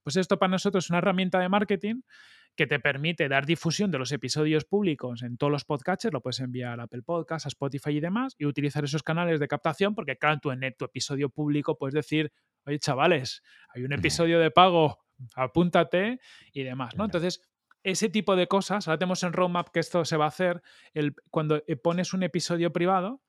[0.04, 2.02] Pues esto para nosotros es una herramienta de marketing
[2.56, 6.40] que te permite dar difusión de los episodios públicos en todos los podcasters, lo puedes
[6.40, 10.18] enviar a Apple Podcasts, a Spotify y demás, y utilizar esos canales de captación, porque
[10.18, 12.32] claro, tú en tu episodio público puedes decir,
[12.66, 13.42] oye chavales,
[13.74, 15.00] hay un episodio de pago,
[15.36, 16.20] apúntate
[16.54, 17.06] y demás, ¿no?
[17.06, 17.42] Entonces,
[17.84, 20.62] ese tipo de cosas, ahora tenemos en Roadmap que esto se va a hacer,
[20.94, 23.22] el, cuando eh, pones un episodio privado,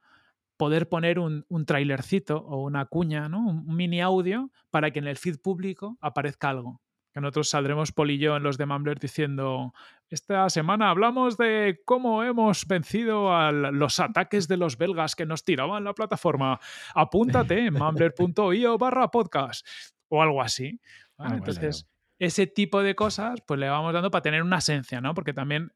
[0.57, 3.41] poder poner un, un trailercito o una cuña, ¿no?
[3.41, 6.81] un, mini audio para que en el feed público aparezca algo.
[7.13, 9.73] Que nosotros saldremos Polillo en los de Mumbler diciendo,
[10.11, 15.45] esta semana hablamos de cómo hemos vencido a los ataques de los belgas que nos
[15.45, 16.59] tiraban la plataforma.
[16.93, 19.65] Apúntate en mumbler.io barra podcast
[20.09, 20.81] o algo así.
[21.17, 21.87] Ah, Entonces,
[22.25, 25.15] ese tipo de cosas, pues le vamos dando para tener una esencia, ¿no?
[25.15, 25.73] Porque también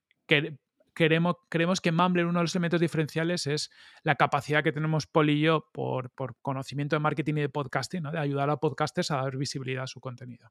[0.95, 3.71] queremos, creemos que Mumbler, uno de los elementos diferenciales es
[4.03, 8.13] la capacidad que tenemos Paul y yo por, conocimiento de marketing y de podcasting, ¿no?
[8.13, 10.51] De ayudar a podcasters a dar visibilidad a su contenido.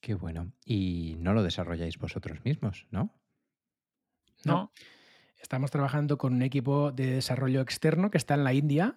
[0.00, 0.52] Qué bueno.
[0.64, 3.14] Y no lo desarrolláis vosotros mismos, ¿no?
[4.44, 4.72] No.
[5.40, 8.96] Estamos trabajando con un equipo de desarrollo externo que está en la India.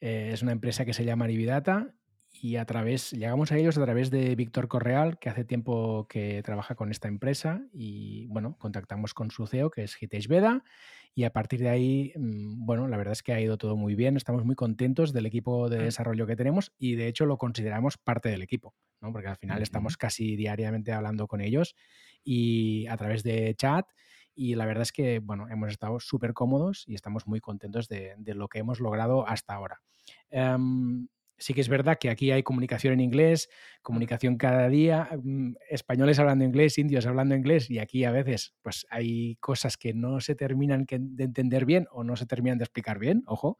[0.00, 1.94] Eh, es una empresa que se llama Arividata
[2.42, 6.42] y a través, llegamos a ellos a través de Víctor Correal, que hace tiempo que
[6.42, 10.64] trabaja con esta empresa y bueno, contactamos con su CEO, que es Hitesh Veda,
[11.14, 13.94] y a partir de ahí, mm, bueno, la verdad es que ha ido todo muy
[13.94, 15.84] bien, estamos muy contentos del equipo de Mm.
[15.84, 19.12] desarrollo que tenemos y de hecho lo consideramos parte del equipo, ¿no?
[19.12, 21.74] porque al final estamos casi diariamente hablando con ellos
[22.24, 23.86] y a través de chat
[24.34, 28.14] y la verdad es que, bueno, hemos estado súper cómodos y estamos muy contentos de,
[28.18, 29.82] de lo que hemos logrado hasta ahora.
[30.30, 31.08] Em,
[31.40, 33.50] sí que es verdad que aquí hay comunicación en inglés,
[33.82, 38.86] comunicación cada día, mm, españoles hablando inglés, indios hablando inglés, y aquí a veces pues
[38.90, 42.98] hay cosas que no se terminan de entender bien o no se terminan de explicar
[43.00, 43.58] bien, ojo,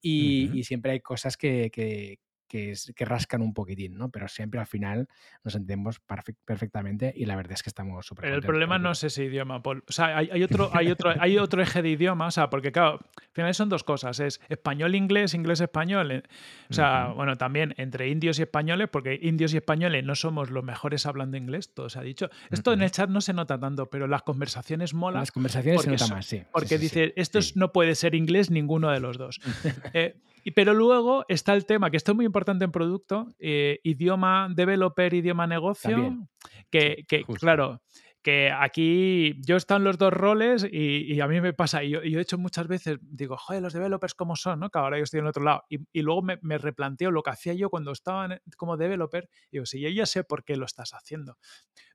[0.00, 2.18] y siempre hay cosas que, que-
[2.54, 4.10] que es- que rascan un poquitín, ¿no?
[4.10, 5.08] Pero siempre al final
[5.42, 8.92] nos entendemos perfec- perfectamente y la verdad es que estamos súper Pero el problema no
[8.92, 9.82] es ese idioma, Paul.
[9.88, 12.70] O sea, hay, hay otro, hay, otro, hay otro eje de idioma, o sea, porque
[12.70, 16.12] claro, al final son dos cosas, es español-inglés, inglés-español.
[16.12, 16.22] eh,
[16.70, 20.62] O sea, bueno, también entre indios y españoles, porque indios y españoles no somos los
[20.62, 22.30] mejores hablando inglés, todo se ha dicho.
[22.52, 25.88] Esto en el chat no se nota tanto, pero las conversaciones mola Las conversaciones se
[25.88, 26.42] porque, nota so- más, sí.
[26.52, 26.82] porque sí, sí.
[26.84, 27.52] dice, esto Sí.
[27.56, 29.40] no puede ser inglés ninguno de los dos.
[29.92, 30.14] Eh,
[30.44, 34.48] y- pero luego está el tema, que esto es muy importante en producto, eh, idioma
[34.54, 36.28] developer, idioma negocio, También,
[36.70, 37.04] que,
[37.40, 37.82] claro,
[38.22, 42.00] que aquí yo están los dos roles y, y a mí me pasa, y yo,
[42.00, 44.70] he hecho muchas veces, digo, joder, los developers cómo son, ¿no?
[44.70, 45.64] Que ahora yo estoy en el otro lado.
[45.68, 49.28] Y, y luego me, me replanteo lo que hacía yo cuando estaba en- como developer,
[49.50, 51.36] y digo, sí, yo ya sé por qué lo estás haciendo.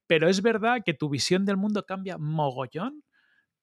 [0.05, 3.03] Pero es verdad que tu visión del mundo cambia mogollón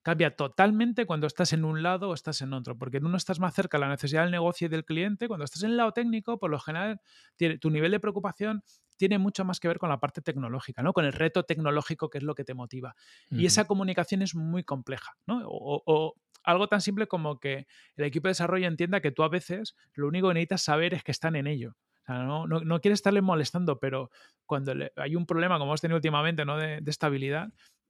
[0.06, 3.40] cambia totalmente cuando estás en un lado o estás en otro, porque en uno estás
[3.40, 5.90] más cerca de la necesidad del negocio y del cliente, cuando estás en el lado
[5.92, 7.00] técnico, por lo general,
[7.36, 8.62] tiene, tu nivel de preocupación
[8.96, 10.92] tiene mucho más que ver con la parte tecnológica, ¿no?
[10.92, 12.94] con el reto tecnológico que es lo que te motiva.
[13.34, 15.42] Y esa comunicación es muy compleja, ¿no?
[15.48, 19.28] O, o algo tan simple como que el equipo de desarrollo entienda que tú a
[19.28, 21.72] veces lo único que necesitas saber es que están en ello.
[22.02, 24.10] O sea, no, no, no quieres estarle molestando, pero
[24.46, 26.56] cuando le- hay un problema, como hemos tenido últimamente, ¿no?
[26.56, 27.48] de, de estabilidad,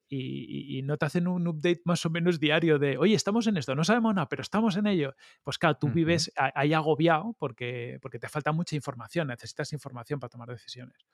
[0.08, 3.74] y, no te hacen un update más o menos diario de, oye, estamos en esto,
[3.74, 5.14] no sabemos nada, pero estamos en ello.
[5.42, 10.30] Pues claro, tú vives ahí agobiado porque, porque te falta mucha información, necesitas información para
[10.30, 11.06] tomar decisiones.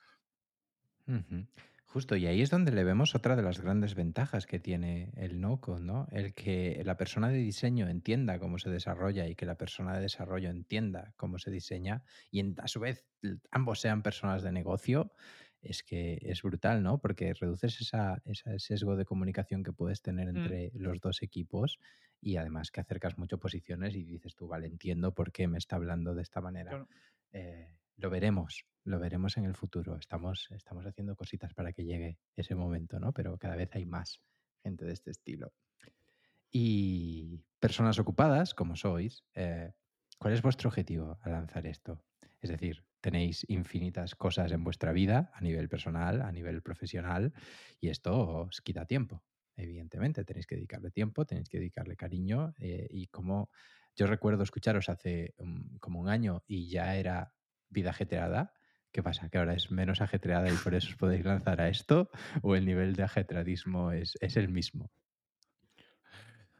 [1.93, 5.39] Justo, y ahí es donde le vemos otra de las grandes ventajas que tiene el
[5.39, 6.07] no-code, ¿no?
[6.11, 10.01] El que la persona de diseño entienda cómo se desarrolla y que la persona de
[10.01, 13.05] desarrollo entienda cómo se diseña y a su vez
[13.51, 15.11] ambos sean personas de negocio,
[15.63, 16.99] es que es brutal, ¿no?
[16.99, 20.37] Porque reduces esa, ese sesgo de comunicación que puedes tener Mm.
[20.37, 21.79] entre los dos equipos
[22.21, 25.75] y además que acercas mucho posiciones y dices tú, vale, entiendo por qué me está
[25.77, 26.69] hablando de esta manera.
[26.71, 26.87] Claro.
[27.31, 29.97] Eh, lo veremos, lo veremos en el futuro.
[29.97, 33.11] Estamos, estamos haciendo cositas para que llegue ese momento, ¿no?
[33.13, 34.21] Pero cada vez hay más
[34.63, 35.53] gente de este estilo.
[36.51, 39.71] Y personas ocupadas, como sois, eh,
[40.19, 42.03] ¿cuál es vuestro objetivo al lanzar esto?
[42.43, 47.33] Es decir, tenéis infinitas cosas en vuestra vida a nivel personal, a nivel profesional,
[47.79, 49.23] y esto os quita tiempo.
[49.55, 52.53] Evidentemente, tenéis que dedicarle tiempo, tenéis que dedicarle cariño.
[52.59, 53.49] eh, y como
[53.95, 57.33] yo recuerdo escucharos hace um, como un año y ya era
[57.69, 58.53] vida ajetreada,
[58.91, 59.29] ¿qué pasa?
[59.29, 62.09] ¿Que ahora es menos ajetreada y por eso os podéis lanzar a esto?
[62.41, 64.91] ¿O el nivel de ajetreadismo es, es el mismo?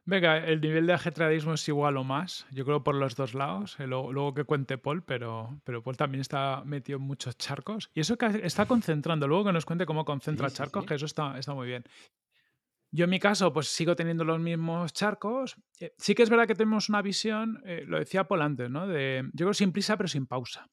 [0.05, 3.79] Venga, el nivel de ajetreadismo es igual o más, yo creo por los dos lados,
[3.79, 7.89] eh, luego, luego que cuente Paul, pero, pero Paul también está metido en muchos charcos.
[7.93, 10.87] Y eso que está concentrando, luego que nos cuente cómo concentra Sí, sí, charcos, sí.
[10.87, 11.85] que eso está, está muy bien.
[12.91, 15.55] Yo en mi caso, pues sigo teniendo los mismos charcos.
[15.79, 18.85] Eh, sí que es verdad que tenemos una visión, eh, lo decía Paul antes, ¿no?
[18.87, 20.69] De, yo creo sin prisa pero sin pausa.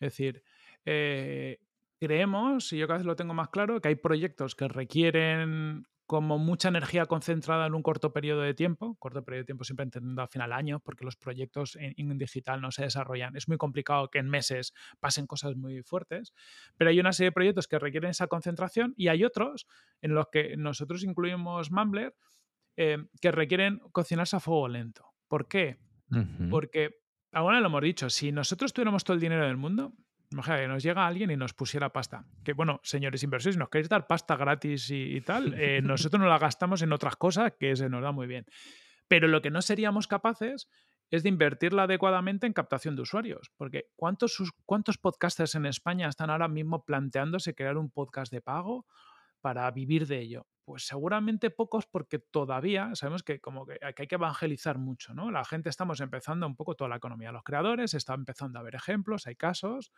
[0.00, 0.42] Es decir,
[0.84, 1.60] eh,
[2.00, 6.38] creemos, y yo cada vez lo tengo más claro, que hay proyectos que requieren como
[6.38, 10.20] mucha energía concentrada en un corto periodo de tiempo, corto periodo de tiempo siempre entendiendo
[10.20, 13.36] al final años, porque los proyectos en, en digital no se desarrollan.
[13.36, 16.34] Es muy complicado que en meses pasen cosas muy fuertes,
[16.76, 19.68] pero hay una serie de proyectos que requieren esa concentración y hay otros
[20.02, 22.16] en los que nosotros incluimos Mumbler
[22.76, 25.06] eh, que requieren cocinarse a fuego lento.
[25.28, 25.78] ¿Por qué?
[26.50, 26.90] Porque,
[27.30, 29.92] ahora lo hemos dicho, si nosotros tuviéramos todo el dinero del mundo,
[30.30, 32.24] imagina que nos llega alguien y nos pusiera pasta.
[32.44, 36.20] Que bueno, señores inversores, si nos queréis dar pasta gratis y, y tal, eh, nosotros
[36.20, 38.46] nos la gastamos en otras cosas que se nos da muy bien.
[39.08, 40.68] Pero lo que no seríamos capaces
[41.10, 43.50] es de invertirla adecuadamente en captación de usuarios.
[43.56, 48.86] Porque ¿cuántos, ¿cuántos podcasters en España están ahora mismo planteándose crear un podcast de pago
[49.40, 50.46] para vivir de ello?
[50.64, 55.30] Pues seguramente pocos porque todavía sabemos que como que hay que evangelizar mucho, ¿no?
[55.30, 57.32] La gente estamos empezando un poco toda la economía.
[57.32, 59.90] Los creadores están empezando a ver ejemplos, hay casos,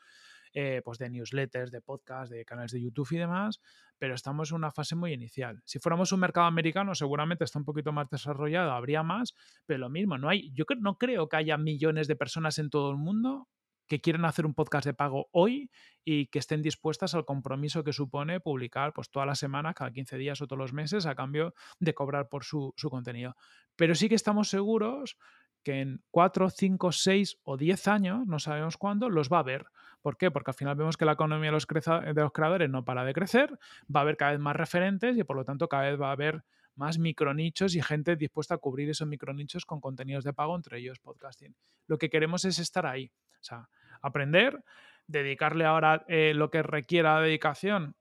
[0.54, 3.60] eh, pues de newsletters, de podcasts, de canales de YouTube y demás,
[3.98, 5.62] pero estamos en una fase muy inicial.
[5.64, 9.34] Si fuéramos un mercado americano, seguramente está un poquito más desarrollado, habría más,
[9.66, 12.90] pero lo mismo, no hay, yo no creo que haya millones de personas en todo
[12.90, 13.48] el mundo
[13.92, 15.70] que quieren hacer un podcast de pago hoy
[16.02, 20.16] y que estén dispuestas al compromiso que supone publicar pues todas las semanas, cada 15
[20.16, 23.36] días o todos los meses a cambio de cobrar por su, su contenido.
[23.76, 25.18] Pero sí que estamos seguros
[25.62, 29.66] que en 4, 5, 6 o 10 años, no sabemos cuándo, los va a ver.
[30.00, 30.30] ¿Por qué?
[30.30, 33.12] Porque al final vemos que la economía de los, de los creadores no para de
[33.12, 33.58] crecer,
[33.94, 36.12] va a haber cada vez más referentes y por lo tanto cada vez va a
[36.12, 40.78] haber más micronichos y gente dispuesta a cubrir esos micronichos con contenidos de pago, entre
[40.78, 41.54] ellos podcasting.
[41.86, 43.68] Lo que queremos es estar ahí, o sea,
[44.02, 44.62] aprender,
[45.06, 47.96] dedicarle ahora eh, lo que requiera dedicación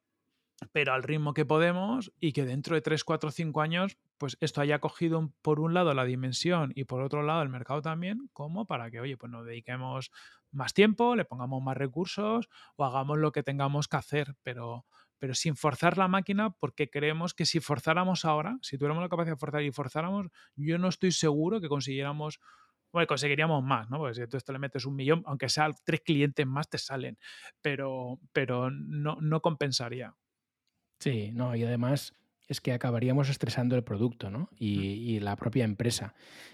[0.72, 4.62] pero al ritmo que podemos y que dentro de 3, 4, 5 años, pues esto
[4.62, 8.66] haya cogido por un lado la dimensión y por otro lado el mercado también, como
[8.66, 10.12] para que, oye, pues nos dediquemos
[10.52, 14.86] más tiempo, le pongamos más recursos o hagamos lo que tengamos que hacer, pero,
[15.18, 19.34] pero sin forzar la máquina, porque creemos que si forzáramos ahora, si tuviéramos la capacidad
[19.36, 22.40] de forzar y forzáramos, yo no estoy seguro que consiguiéramos
[22.92, 23.98] bueno, conseguiríamos más, ¿no?
[23.98, 27.18] Porque si tú esto le metes un millón, aunque sea tres clientes más, te salen,
[27.62, 30.16] pero, pero no, no compensaría.
[31.00, 32.14] Sí, no, y además
[32.48, 34.50] es que acabaríamos estresando el producto, ¿no?
[34.58, 36.14] Y, y la propia empresa.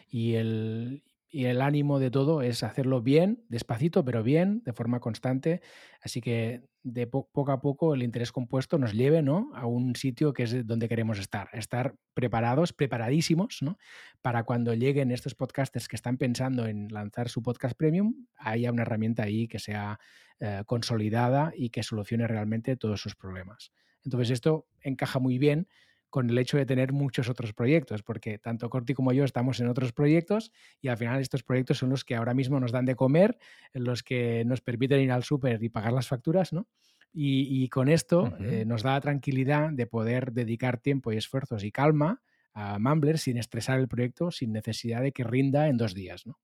[0.09, 4.99] Y el, y el ánimo de todo es hacerlo bien, despacito, pero bien, de forma
[4.99, 5.61] constante.
[6.01, 9.51] Así que de poco a poco el interés compuesto nos lleve ¿no?
[9.53, 11.49] a un sitio que es donde queremos estar.
[11.51, 13.78] Estar preparados, preparadísimos, ¿no?
[14.21, 18.84] para cuando lleguen estos podcasters que están pensando en lanzar su podcast premium, haya una
[18.84, 19.99] herramienta ahí que sea
[20.39, 23.73] eh, consolidada y que solucione realmente todos sus problemas.
[24.05, 25.67] Entonces esto encaja muy bien
[26.10, 29.68] con el hecho de tener muchos otros proyectos, porque tanto Corti como yo estamos en
[29.68, 30.51] otros proyectos
[30.82, 33.38] y al final estos proyectos son los que ahora mismo nos dan de comer,
[33.74, 36.68] los que nos permiten ir al súper y pagar las facturas, ¿no?
[37.20, 41.72] Y, con esto eh, nos da la tranquilidad de poder dedicar tiempo y esfuerzos y
[41.72, 42.22] calma
[42.53, 46.39] a Mumbler sin estresar el proyecto, sin necesidad de que rinda en dos días, ¿no?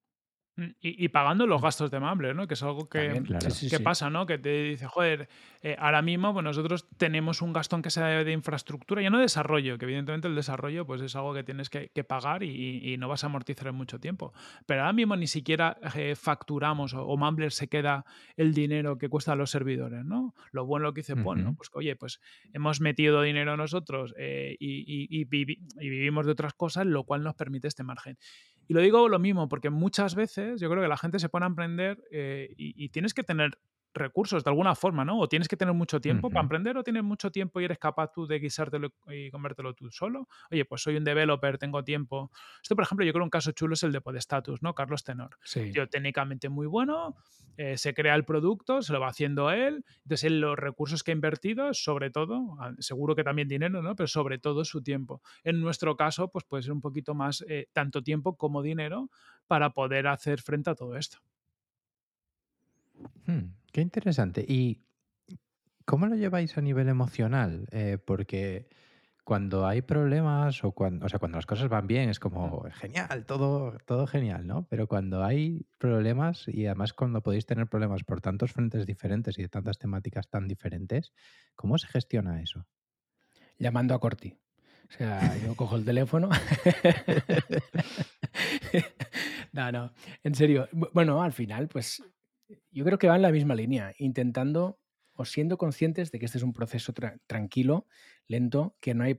[0.55, 2.45] Mm, y, pagando los gastos de Mumbler, ¿no?
[2.45, 3.23] Que es algo que,
[3.69, 4.27] que pasa, ¿no?
[4.27, 5.27] Que te dice, joder,
[5.63, 9.23] eh, ahora mismo pues nosotros tenemos un gasto que sea de infraestructura, ya no de
[9.23, 13.23] desarrollo, que evidentemente el desarrollo pues es algo que tienes que, pagar y, no vas
[13.23, 14.31] a amortizar en mucho tiempo.
[14.67, 18.05] Pero ahora mismo ni siquiera eh, facturamos o, Mumbler se queda
[18.37, 20.35] el dinero que cuesta los servidores, ¿no?
[20.51, 21.55] Lo bueno que dice Pon, ¿no?
[21.55, 22.19] Pues oye, pues
[22.53, 27.83] hemos metido dinero nosotros eh, y, vivimos de otras cosas, lo cual nos permite este
[27.83, 28.17] margen.
[28.67, 31.45] Y lo digo lo mismo, porque muchas veces yo creo que la gente se pone
[31.45, 33.57] a emprender eh, y, tienes que tener
[33.93, 35.19] recursos de alguna forma, ¿no?
[35.19, 38.11] O tienes que tener mucho tiempo para emprender o tienes mucho tiempo y eres capaz
[38.11, 40.27] tú de guisártelo y comértelo tú solo.
[40.51, 42.31] Oye, pues soy un developer, tengo tiempo.
[42.61, 44.73] Esto, por ejemplo, yo creo un caso chulo es el de Podestatus, ¿no?
[44.73, 45.37] Carlos Tenor.
[45.43, 45.71] Sí.
[45.71, 47.15] Tío, técnicamente muy bueno,
[47.57, 51.11] eh, se crea el producto, se lo va haciendo él, entonces él los recursos que
[51.11, 53.95] ha invertido, sobre todo, seguro que también dinero, ¿no?
[53.95, 55.21] Pero sobre todo su tiempo.
[55.43, 59.09] En nuestro caso, pues puede ser un poquito más eh, tanto tiempo como dinero
[59.47, 61.19] para poder hacer frente a todo esto.
[63.25, 63.62] Hmm.
[63.73, 64.45] Qué interesante.
[64.47, 64.85] ¿Y
[65.83, 67.65] cómo lo lleváis a nivel emocional?
[67.71, 68.69] Eh, porque
[69.23, 73.25] cuando hay problemas o cuando, o sea, cuando las cosas van bien es como genial,
[73.25, 74.67] todo, todo genial, ¿no?
[74.69, 79.41] Pero cuando hay problemas y además cuando podéis tener problemas por tantos frentes diferentes y
[79.41, 81.11] de tantas temáticas tan diferentes,
[81.55, 82.67] ¿cómo se gestiona eso?
[83.57, 84.37] Llamando a Corti.
[84.87, 86.29] O sea, yo cojo el teléfono.
[89.51, 89.93] no, no,
[90.23, 90.69] en serio.
[90.71, 92.03] Bueno, al final, pues
[92.71, 94.79] yo creo que va en la misma línea, intentando
[95.15, 96.93] o siendo conscientes de que este es un proceso
[97.27, 97.87] tranquilo,
[98.27, 99.15] lento, que no hay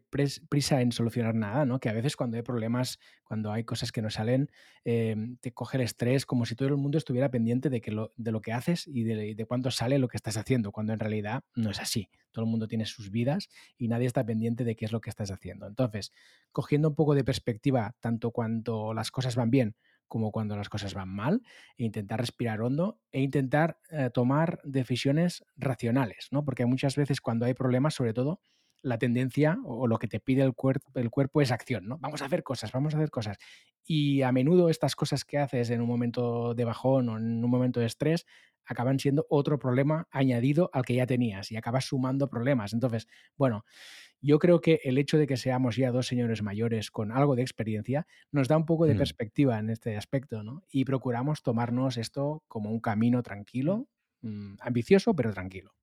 [0.48, 1.78] prisa en solucionar nada, ¿no?
[1.78, 4.50] Que a veces cuando hay problemas, cuando hay cosas que no salen,
[4.84, 8.32] em, te coge el estrés como si todo el mundo estuviera pendiente de, lo, de
[8.32, 11.44] lo que haces y de, de cuánto sale lo que estás haciendo, cuando en realidad
[11.54, 12.08] no es así.
[12.32, 15.10] Todo el mundo tiene sus vidas y nadie está pendiente de qué es lo que
[15.10, 15.68] estás haciendo.
[15.68, 16.12] Entonces,
[16.50, 19.76] cogiendo un poco de perspectiva, tanto cuando las cosas van bien
[20.14, 21.42] como cuando las cosas van mal,
[21.76, 26.44] e intentar respirar hondo e intentar eh, tomar decisiones racionales, ¿no?
[26.44, 28.40] Porque muchas veces cuando hay problemas, sobre todo,
[28.84, 30.54] la tendencia o lo que te pide el,
[30.94, 31.98] el cuerpo es acción, ¿no?
[31.98, 33.38] Vamos a hacer cosas, vamos a hacer cosas.
[33.82, 37.50] Y a menudo estas cosas que haces en un momento de bajón o en un
[37.50, 38.26] momento de estrés
[38.66, 42.74] acaban siendo otro problema añadido al que ya tenías y acabas sumando problemas.
[42.74, 43.64] Entonces, bueno,
[44.20, 47.42] yo creo que el hecho de que seamos ya dos señores mayores con algo de
[47.42, 48.98] experiencia nos da un poco de mm.
[48.98, 50.62] perspectiva en este aspecto, ¿no?
[50.70, 53.88] Y procuramos tomarnos esto como un camino tranquilo,
[54.20, 55.74] mm, ambicioso, pero tranquilo.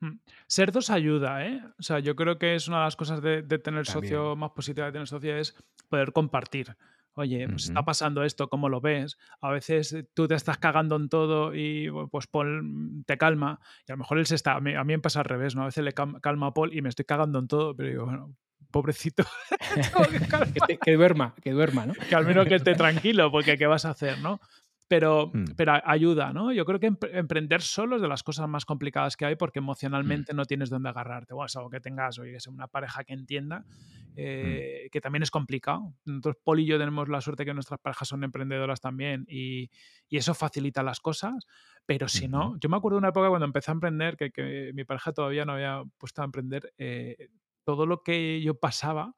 [0.00, 0.18] Mm.
[0.46, 1.62] Ser dos ayuda, ¿eh?
[1.78, 4.86] O sea, yo creo que es una de las cosas de, tener socio más positiva
[4.86, 5.54] de tener socio es
[5.88, 6.76] poder compartir.
[7.14, 9.18] Oye, pues está pasando esto, ¿cómo lo ves?
[9.40, 13.60] A veces eh, tú te estás cagando en todo y pues Paul te calma.
[13.86, 14.54] Y a lo mejor él se está.
[14.54, 15.62] A mí, me pasa al revés, ¿no?
[15.62, 18.36] A veces le calma a Paul y me estoy cagando en todo, pero digo, bueno,
[18.70, 19.24] pobrecito.
[20.84, 21.94] que, duerma, que duerma, ¿no?
[21.94, 24.40] que al menos que esté tranquilo, porque ¿qué vas a hacer, no?
[24.90, 25.44] Pero, Mm.
[25.56, 26.52] pero ayuda, ¿no?
[26.52, 29.60] Yo creo que empre- emprender solo es de las cosas más complicadas que hay porque
[29.60, 29.62] Mm.
[29.62, 31.32] emocionalmente no tienes dónde agarrarte.
[31.32, 34.12] Bueno, salvo que tengas, oye, que sea una pareja que entienda, Mm.
[34.16, 35.94] eh, que también es complicado.
[36.04, 39.70] Nosotros, Paul y yo, tenemos la suerte que nuestras parejas son emprendedoras también y,
[40.08, 41.46] y eso facilita las cosas,
[41.86, 44.72] pero si no, yo me acuerdo de una época cuando empecé a emprender, que, que
[44.74, 47.28] mi pareja todavía no había puesto a emprender, eh,
[47.62, 49.14] todo lo que yo pasaba,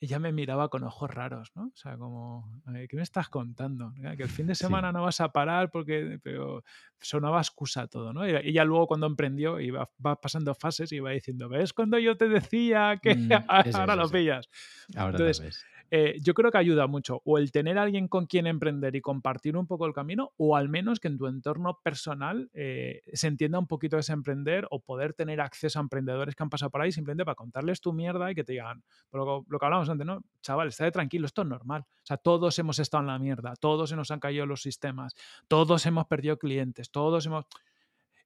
[0.00, 1.64] ella me miraba con ojos raros, ¿no?
[1.66, 3.92] O sea, como, ¿qué me estás contando?
[4.16, 4.64] Que el fin de Sí.
[4.66, 6.64] semana no vas a parar porque, pero
[7.00, 8.26] sonaba excusa todo, ¿no?
[8.26, 12.16] Y ella luego cuando emprendió iba va pasando fases y iba diciendo, ¿ves cuando yo
[12.16, 13.40] te decía que Mm,
[13.72, 14.48] ahora sí, lo pillas?
[14.94, 15.68] Ahora Entonces, lo ves.
[15.92, 19.00] Eh, yo creo que ayuda mucho o el tener a alguien con quien emprender y
[19.00, 23.26] compartir un poco el camino o al menos que en tu entorno personal eh, se
[23.26, 26.80] entienda un poquito ese emprender o poder tener acceso a emprendedores que han pasado por
[26.80, 30.06] ahí simplemente para contarles tu mierda y que te digan, lo, lo que hablamos antes,
[30.06, 30.22] ¿no?
[30.42, 31.84] Chaval, estate tranquilo, esto es normal.
[31.88, 35.14] O sea, todos hemos estado en la mierda, todos se nos han caído los sistemas,
[35.48, 37.46] todos hemos perdido clientes, todos hemos...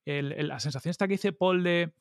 [0.04, 1.94] la sensación esta que dice Paul de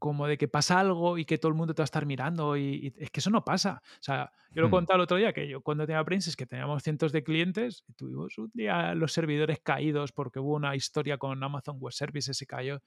[0.00, 2.56] como de que pasa algo y que todo el mundo te va a estar mirando
[2.56, 3.80] y, y es que eso no pasa.
[3.84, 4.72] O sea, yo lo Hmm.
[4.72, 7.84] contaba el otro día que yo cuando tenía Prince es que teníamos cientos de clientes
[7.86, 12.36] y tuvimos un día los servidores caídos porque hubo una historia con Amazon Web Services
[12.36, 12.82] se cayó.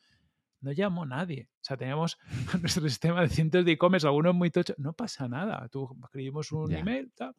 [0.59, 1.49] No llamó nadie.
[1.61, 2.17] O sea, teníamos
[2.61, 4.77] nuestro sistema de cientos de e-commerce, algunos muy tochos.
[4.79, 5.67] No pasa nada.
[5.69, 6.79] Tú escribimos un Ya.
[6.79, 7.35] email, tal.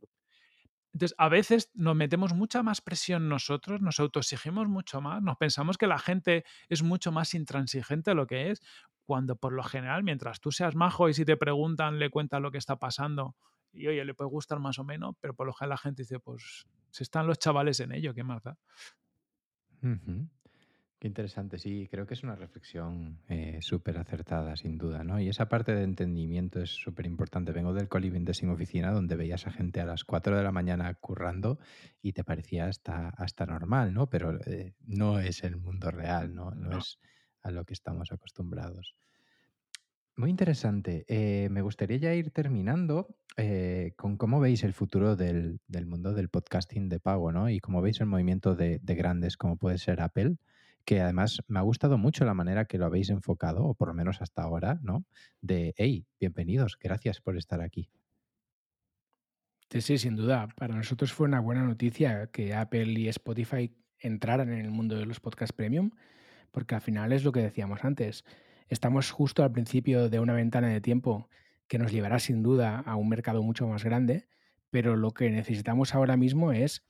[0.94, 5.76] Entonces, a veces nos metemos mucha más presión nosotros, nos autoexigimos mucho más, nos pensamos
[5.76, 8.62] que la gente es mucho más intransigente de lo que es,
[9.04, 12.52] cuando por lo general, mientras tú seas majo y si te preguntan, le cuentas lo
[12.52, 13.34] que está pasando
[13.72, 16.20] y oye, le puede gustar más o menos, pero por lo general la gente dice,
[16.20, 18.56] pues si están los chavales en ello, ¿qué más da?
[21.04, 25.20] Qué interesante, sí, creo que es una reflexión eh, súper acertada, sin duda, ¿no?
[25.20, 27.52] Y esa parte de entendimiento es súper importante.
[27.52, 30.50] Vengo del co-living de sin oficina, donde veías a gente a las 4 de la
[30.50, 31.58] mañana currando
[32.00, 34.08] y te parecía hasta, hasta normal, ¿no?
[34.08, 36.52] Pero eh, no es el mundo real, ¿no?
[36.52, 36.78] No No.
[36.78, 36.98] es
[37.42, 38.94] a lo que estamos acostumbrados.
[40.16, 41.04] Muy interesante.
[41.06, 46.14] Eh, me gustaría ya ir terminando eh, con cómo veis el futuro del, del mundo
[46.14, 47.50] del podcasting de pago, ¿no?
[47.50, 50.38] Y cómo veis el movimiento de, de grandes como puede ser Apple,
[50.84, 53.94] que además me ha gustado mucho la manera que lo habéis enfocado, o por lo
[53.94, 55.04] menos hasta ahora, ¿no?
[55.40, 57.90] De, hey, bienvenidos, gracias por estar aquí.
[59.70, 60.48] Sí, sin duda.
[60.56, 65.06] Para nosotros fue una buena noticia que Apple y Spotify entraran en el mundo de
[65.06, 65.90] los podcasts premium,
[66.52, 68.24] porque al final es lo que decíamos antes.
[68.68, 71.28] Estamos justo al principio de una ventana de tiempo
[71.66, 74.28] que nos llevará sin duda a un mercado mucho más grande,
[74.70, 76.84] pero lo que necesitamos ahora mismo es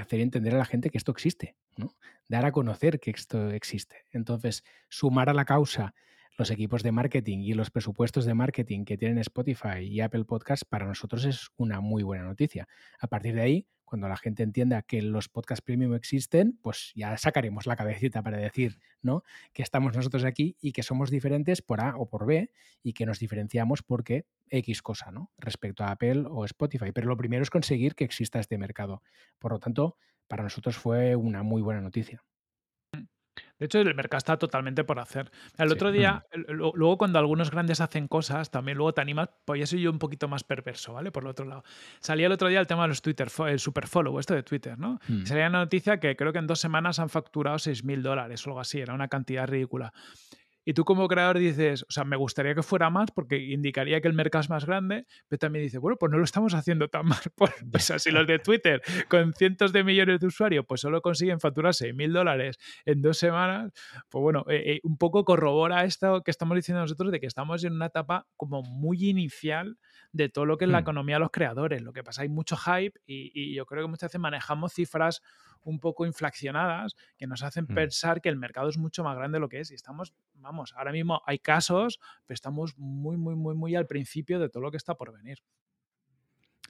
[0.00, 1.96] hacer entender a la gente que esto existe, ¿no?
[2.28, 4.04] dar a conocer que esto existe.
[4.10, 5.94] Entonces, sumar a la causa
[6.36, 10.64] los equipos de marketing y los presupuestos de marketing que tienen Spotify y Apple Podcasts
[10.64, 12.68] para nosotros es una muy buena noticia.
[12.98, 17.16] A partir de ahí, cuando la gente entienda que los podcasts premium existen, pues ya
[17.16, 19.22] sacaremos la cabecita para decir, ¿no?
[19.52, 22.50] Que estamos nosotros aquí y que somos diferentes por A o por B
[22.82, 25.30] y que nos diferenciamos porque X cosa, ¿no?
[25.38, 26.90] Respecto a Apple o Spotify.
[26.92, 29.02] Pero lo primero es conseguir que exista este mercado.
[29.38, 32.24] Por lo tanto, para nosotros fue una muy buena noticia.
[33.58, 35.30] De hecho, el mercado está totalmente por hacer.
[35.56, 35.74] El Sí.
[35.74, 39.60] otro día, el- lo- luego cuando algunos grandes hacen cosas, también luego te animas, pues
[39.60, 41.10] ya soy yo un poquito más perverso, ¿vale?
[41.10, 41.64] Por el otro lado.
[42.00, 44.78] Salía el otro día el tema de los Twitter, el super follow, esto de Twitter,
[44.78, 44.98] ¿no?
[45.08, 45.24] Mm.
[45.24, 48.60] Salía una noticia que creo que en dos semanas han facturado 6.000 dólares o algo
[48.60, 49.92] así, era una cantidad ridícula.
[50.66, 54.08] Y tú como creador dices, o sea, me gustaría que fuera más porque indicaría que
[54.08, 57.06] el mercado es más grande, pero también dices, bueno, pues no lo estamos haciendo tan
[57.06, 57.20] mal.
[57.36, 61.38] Pues, pues así los de Twitter, con cientos de millones de usuarios, pues solo consiguen
[61.40, 63.72] facturar 6.000 dólares en dos semanas,
[64.10, 67.62] pues bueno, eh, eh, un poco corrobora esto que estamos diciendo nosotros de que estamos
[67.64, 69.78] en una etapa como muy inicial
[70.12, 70.80] de todo lo que es la Hmm.
[70.80, 71.82] economía de los creadores.
[71.82, 75.22] Lo que pasa, hay mucho hype y, y yo creo que muchas veces manejamos cifras
[75.70, 77.74] un poco inflacionadas que nos hacen Hmm.
[77.74, 79.70] pensar que el mercado es mucho más grande de lo que es.
[79.70, 84.38] Y estamos, vamos, ahora mismo hay casos, pero estamos muy, muy, muy, muy al principio
[84.38, 85.38] de todo lo que está por venir.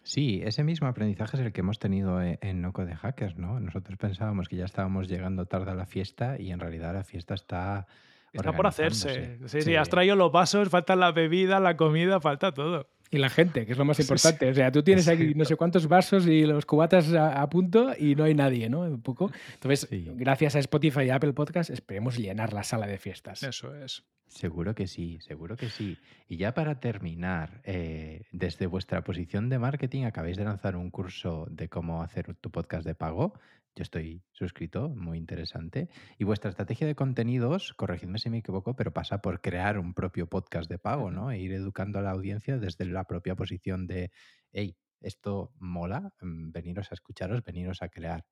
[0.03, 3.59] Sí, ese mismo aprendizaje es el que hemos tenido e- en Noco de Hackers, ¿no?
[3.59, 7.34] Nosotros pensábamos que ya estábamos llegando tarde a la fiesta y en realidad la fiesta
[7.34, 7.86] está
[8.32, 9.38] Está por hacerse.
[9.49, 12.88] Sí, sí, has traído los vasos, falta la bebida, la comida, falta todo.
[13.11, 14.50] Y la gente, que es lo más importante.
[14.50, 17.92] O sea, tú tienes aquí no sé cuántos vasos y los cubatas a, a punto
[17.98, 18.80] y no hay nadie, ¿no?
[18.80, 19.30] Un poco.
[19.54, 20.11] Entonces, Sí.
[20.16, 23.42] gracias a Spotify y Apple Podcast, esperemos llenar la sala de fiestas.
[23.42, 24.02] Eso es.
[24.28, 25.98] Seguro que sí, seguro que sí.
[26.28, 31.46] Y ya para terminar, eh, desde vuestra posición de marketing acabáis de lanzar un curso
[31.48, 33.34] de cómo hacer tu podcast de pago.
[33.76, 35.90] Yo estoy suscrito, muy interesante.
[36.18, 40.26] Y vuestra estrategia de contenidos, corregidme si me equivoco, pero pasa por crear un propio
[40.28, 41.30] podcast de pago, ¿no?
[41.30, 44.10] E ir educando a la audiencia desde la propia posición de,
[44.52, 48.24] hey, esto mola, mm, veniros a escucharos, veniros a crear.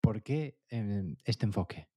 [0.00, 1.88] ¿Por qué em, este enfoque?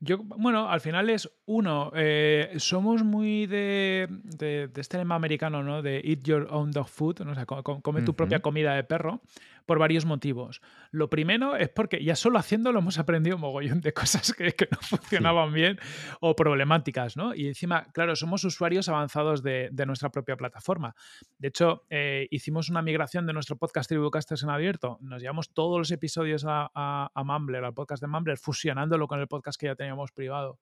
[0.00, 5.64] Yo, bueno, al final es uno, eh, somos muy de, de, de este lema americano,
[5.64, 5.82] ¿no?
[5.82, 7.32] De eat your own dog food, ¿no?
[7.32, 9.22] o sea, co- co- come tu propia comida de perro,
[9.68, 10.62] por varios motivos.
[10.90, 14.78] Lo primero es porque ya solo haciéndolo hemos aprendido un mogollón de cosas que, no
[14.80, 15.78] funcionaban bien
[16.20, 17.34] o problemáticas, ¿no?
[17.34, 20.96] Y encima, claro, somos usuarios avanzados de, nuestra propia plataforma.
[21.36, 24.96] De hecho, eh, hicimos una migración de nuestro podcast Tribucasters en abierto.
[25.02, 29.28] Nos llevamos todos los episodios a, a, a al podcast de Mumbler, fusionándolo con el
[29.28, 30.58] podcast que ya teníamos privado,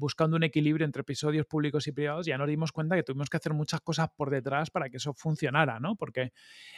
[0.00, 2.26] buscando un equilibrio entre episodios públicos y privados.
[2.26, 5.12] Ya nos dimos cuenta que tuvimos que hacer muchas cosas por detrás para que eso
[5.14, 5.94] funcionara, ¿no?
[5.94, 6.32] Porque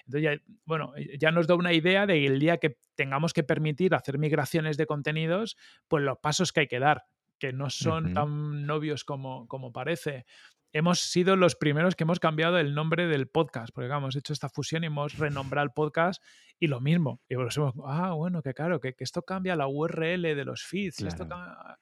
[0.04, 3.94] entonces ya, bueno, ya nos da una idea de el día que tengamos que permitir
[3.94, 5.56] hacer migraciones de contenidos,
[5.88, 7.04] pues los pasos que hay que dar,
[7.38, 10.26] que no son tan novios como, como parece
[10.72, 14.48] hemos sido los primeros que hemos cambiado el nombre del podcast, porque hemos hecho esta
[14.48, 16.22] fusión y hemos renombrado el podcast
[16.58, 17.20] y lo mismo.
[17.28, 20.62] Y pues hemos, ah, bueno, que claro, que, que esto cambia la URL de los
[20.62, 21.00] feeds.
[21.00, 21.78] Esto cambia...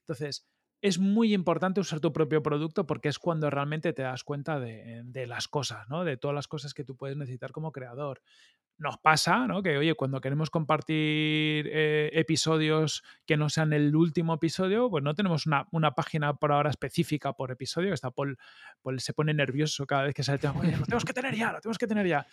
[0.00, 0.46] Entonces,
[0.84, 5.24] es muy importante usar tu propio producto porque es cuando realmente te das cuenta de,
[5.26, 6.04] las cosas, ¿no?
[6.04, 8.20] De todas las cosas que tú puedes necesitar como creador
[8.78, 9.62] nos pasa, ¿no?
[9.62, 15.14] Que, oye, cuando queremos compartir eh, episodios que no sean el último episodio, pues no
[15.14, 18.38] tenemos una, una página por ahora específica por episodio, que está Paul,
[18.82, 21.34] Paul se pone nervioso cada vez que sale el tema, oye, lo tenemos que tener
[21.36, 22.26] ya, lo tenemos que tener ya.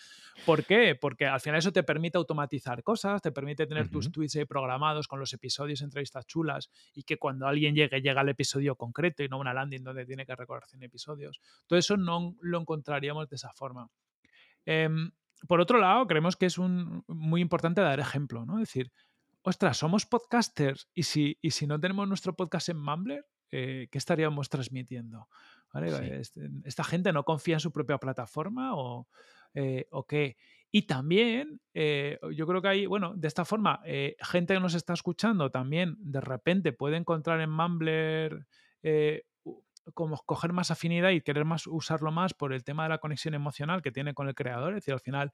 [0.46, 0.96] ¿Por qué?
[1.00, 5.08] Porque al final eso te permite automatizar cosas, te permite tener tus tweets ahí programados
[5.08, 9.30] con los episodios, entrevistas chulas, y que cuando alguien llegue, llega al episodio concreto y
[9.30, 11.40] no una landing donde tiene que recordar 100 episodios.
[11.68, 13.90] Todo eso no lo encontraríamos de esa forma.
[14.66, 15.12] Em,
[15.48, 18.56] por otro lado, creemos que es un, muy importante dar ejemplo, ¿no?
[18.60, 18.92] Es decir,
[19.42, 23.98] ostras, somos podcasters y si, y si no tenemos nuestro podcast en Mumbler, eh, ¿qué
[23.98, 25.28] estaríamos transmitiendo?
[25.74, 25.92] ¿Vale?
[25.92, 26.06] Sí.
[26.12, 29.08] Este- ¿Esta gente no confía en su propia plataforma o,
[29.54, 30.38] eh, o qué?
[30.72, 33.82] Y también, eh, yo creo que hay, bueno, de esta forma,
[34.20, 38.46] gente que nos está escuchando también de repente puede encontrar en Mumbler
[39.94, 43.34] como coger más afinidad y querer más usarlo más por el tema de la conexión
[43.34, 44.74] emocional que tiene con el creador.
[44.74, 45.32] Es decir, al final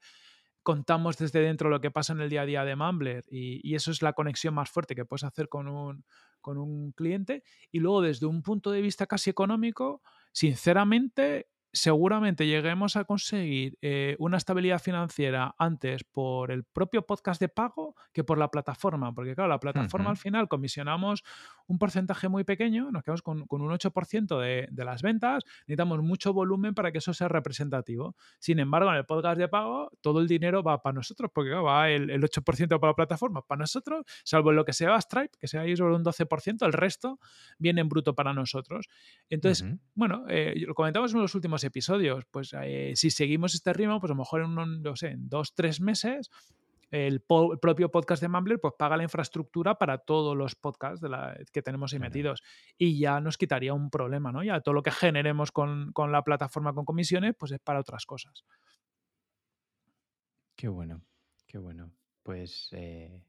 [0.62, 3.74] contamos desde dentro lo que pasa en el día a día de Mumbler y, y
[3.74, 6.04] eso es la conexión más fuerte que puedes hacer con un,
[6.40, 7.42] con un cliente.
[7.70, 14.16] Y luego, desde un punto de vista casi económico, sinceramente, seguramente lleguemos a conseguir eh,
[14.18, 19.14] una estabilidad financiera antes por el propio podcast de pago que por la plataforma.
[19.14, 21.22] Porque, claro, la plataforma al final comisionamos
[21.66, 26.02] un porcentaje muy pequeño, nos quedamos con, con un 8% de, de las ventas, necesitamos
[26.02, 28.16] mucho volumen para que eso sea representativo.
[28.38, 31.64] Sin embargo, en el podcast de pago, todo el dinero va para nosotros, porque claro,
[31.64, 35.36] va el, el 8% para la plataforma, para nosotros, salvo lo que sea a Stripe,
[35.38, 37.18] que sea ahí sobre un 12%, el resto
[37.58, 38.88] viene en bruto para nosotros.
[39.28, 44.00] Entonces, bueno, eh, lo comentamos en los últimos episodios, pues eh, si seguimos este ritmo,
[44.00, 46.30] pues a lo mejor en, un, no sé, en dos, tres meses,
[46.90, 51.00] el, po- el propio podcast de Mumbler pues paga la infraestructura para todos los podcasts
[51.02, 52.10] de la- que tenemos ahí Claro.
[52.10, 52.42] metidos
[52.78, 54.42] y ya nos quitaría un problema, ¿no?
[54.42, 58.06] Ya todo lo que generemos con, con la plataforma con comisiones, pues es para otras
[58.06, 58.44] cosas.
[60.56, 61.02] Qué bueno,
[61.46, 61.92] qué bueno.
[62.22, 63.22] Pues eh,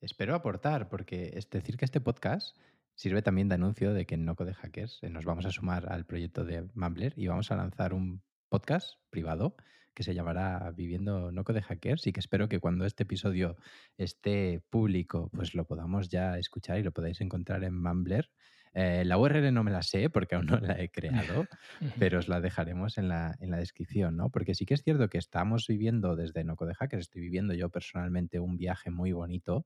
[0.00, 2.56] espero aportar, porque es decir que este podcast
[2.96, 5.92] sirve también de anuncio de que en No Code Hackers eh, nos vamos a sumar
[5.92, 9.54] al proyecto de Mumbler y vamos a lanzar un podcast privado
[9.94, 13.56] que se llamará Viviendo No Code Hackers y que espero que cuando este episodio
[13.96, 18.30] esté público, pues lo podamos ya escuchar y lo podáis encontrar en Mumbler.
[18.74, 21.46] Eh, la URL no me la sé porque aún no la he creado,
[21.98, 24.28] pero os la dejaremos en la, en la descripción, ¿no?
[24.28, 27.70] Porque sí que es cierto que estamos viviendo desde No Code Hackers, estoy viviendo yo
[27.70, 29.64] personalmente un viaje muy bonito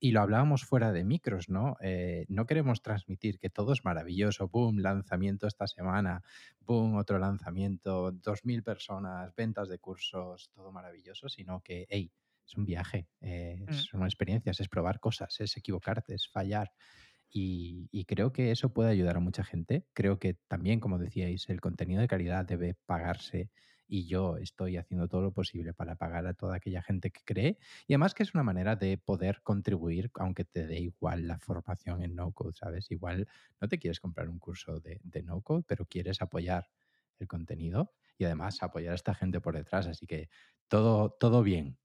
[0.00, 1.76] y lo hablábamos fuera de micros, ¿no?
[1.80, 6.22] Eh, no queremos transmitir que todo es maravilloso, boom, lanzamiento esta semana,
[6.60, 12.12] boom, otro lanzamiento, 2.000 personas, ventas de cursos, todo maravilloso, sino que, hey,
[12.46, 13.88] es un viaje, eh, Mm.
[13.90, 16.72] son experiencias, es probar cosas, es equivocarte, es fallar.
[17.30, 19.86] Y, y creo que eso puede ayudar a mucha gente.
[19.92, 23.50] Creo que también, como decíais, el contenido de calidad debe pagarse
[23.88, 27.58] y yo estoy haciendo todo lo posible para pagar a toda aquella gente que cree
[27.86, 32.02] y además que es una manera de poder contribuir aunque te dé igual la formación
[32.02, 32.90] en no code, ¿sabes?
[32.90, 33.28] Igual
[33.60, 36.68] no te quieres comprar un curso de, de no code, pero quieres apoyar
[37.18, 40.28] el contenido y además apoyar a esta gente por detrás, así que
[40.68, 41.78] todo, todo bien.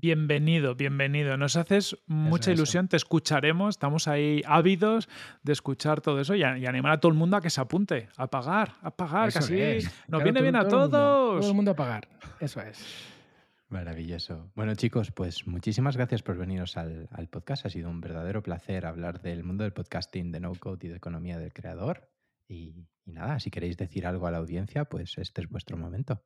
[0.00, 1.36] Bienvenido, bienvenido.
[1.36, 2.58] Nos haces mucha eso.
[2.62, 5.08] ilusión, te escucharemos, estamos ahí ávidos
[5.42, 7.60] de escuchar todo eso y, a- y animar a todo el mundo a que se
[7.60, 9.84] apunte, a pagar, a pagar, Eso así es.
[9.84, 11.46] nos Claro, viene todo- bien a todo el mundo, Todo todos.
[11.46, 12.08] el mundo a pagar.
[12.40, 12.84] Eso es.
[13.68, 14.50] Maravilloso.
[14.54, 17.66] Bueno, chicos, pues muchísimas gracias por veniros al, al podcast.
[17.66, 20.96] Ha sido un verdadero placer hablar del mundo del podcasting, de no code y de
[20.96, 22.08] economía del creador.
[22.48, 26.22] Y, y nada, si queréis decir algo a la audiencia, pues este es vuestro momento.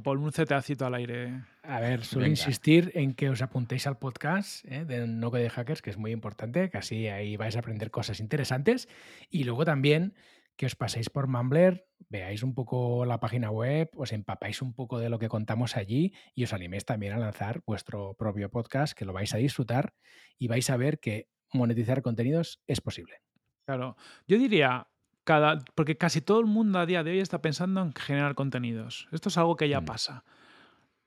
[0.00, 1.42] Por un cetacito al aire.
[1.62, 4.84] A ver, suelo insistir en que os apuntéis al podcast ¿eh?
[4.84, 8.20] de No Code Hackers, que es muy importante, que así ahí vais a aprender cosas
[8.20, 8.88] interesantes.
[9.28, 10.14] Y luego también
[10.56, 14.98] que os paséis por Mumbler, veáis un poco la página web, os empapáis un poco
[14.98, 19.04] de lo que contamos allí y os animéis también a lanzar vuestro propio podcast, que
[19.04, 19.94] lo vais a disfrutar
[20.38, 23.22] y vais a ver que monetizar contenidos es posible.
[23.64, 24.88] Claro, yo diría,
[25.24, 29.08] cada, porque casi todo el mundo a día de hoy está pensando en generar contenidos.
[29.12, 29.84] Esto es algo que ya mm.
[29.84, 30.24] pasa.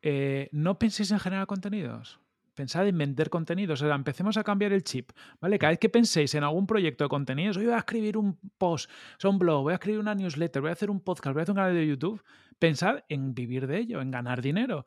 [0.02, 2.20] Eh, no penséis en generar contenidos
[2.56, 3.82] pensad en vender contenidos.
[3.82, 5.60] O sea, empecemos a cambiar el chip, ¿vale?
[5.60, 8.90] Cada vez que penséis en algún proyecto de contenidos, hoy voy a escribir un post,
[9.24, 11.44] o un blog, voy a escribir una newsletter, voy a hacer un podcast, voy a
[11.44, 12.24] hacer un canal de YouTube,
[12.58, 14.86] pensad en vivir de ello, en ganar dinero.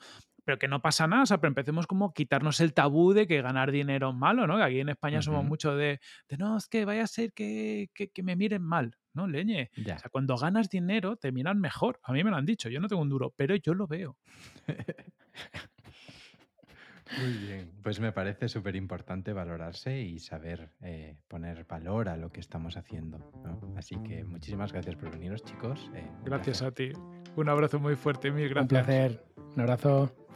[0.48, 3.26] Pero que no pasa nada, o sea, pero empecemos como a quitarnos el tabú de
[3.26, 4.56] que ganar dinero es malo, ¿no?
[4.56, 6.00] Que aquí en España somos mucho de,
[6.38, 9.26] no, es que vaya a ser que, que, me miren mal, ¿no?
[9.26, 9.70] Leñe.
[9.78, 12.00] O sea, cuando ganas dinero te miran mejor.
[12.02, 14.16] A mí me lo han dicho, yo no tengo un duro, pero yo lo veo.
[17.20, 22.32] Muy bien, pues me parece súper importante valorarse y saber eh, poner valor a lo
[22.32, 23.30] que estamos haciendo.
[23.76, 25.90] Así que muchísimas gracias por veniros, chicos.
[25.94, 26.92] Eh, gracias a ti.
[27.36, 28.62] Un abrazo muy fuerte, mil gracias.
[28.62, 29.24] Un placer.
[29.54, 30.27] Un abrazo.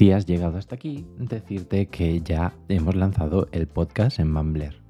[0.00, 4.80] Si has llegado hasta aquí, decirte que ya hemos lanzado el podcast en Mumbler.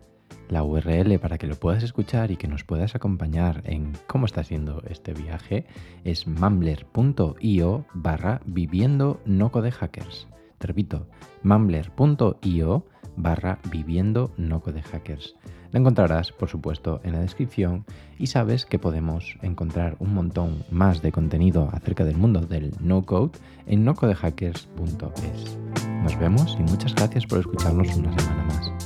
[0.49, 4.45] La URL para que lo puedas escuchar y que nos puedas acompañar en cómo está
[4.45, 5.67] siendo este viaje
[6.05, 10.29] es mumbler.io barra viviendo no code hackers.
[10.61, 11.09] Repito,
[11.43, 12.87] mumbler.io
[13.17, 15.35] barra viviendo no code hackers.
[15.73, 17.85] La encontrarás, por supuesto, en la descripción
[18.19, 23.39] y sabes que podemos encontrar un montón más de contenido acerca del mundo del no-code
[23.67, 25.59] en nocodehackers.es.
[26.03, 28.80] Nos vemos y muchas gracias por escucharnos una semana más.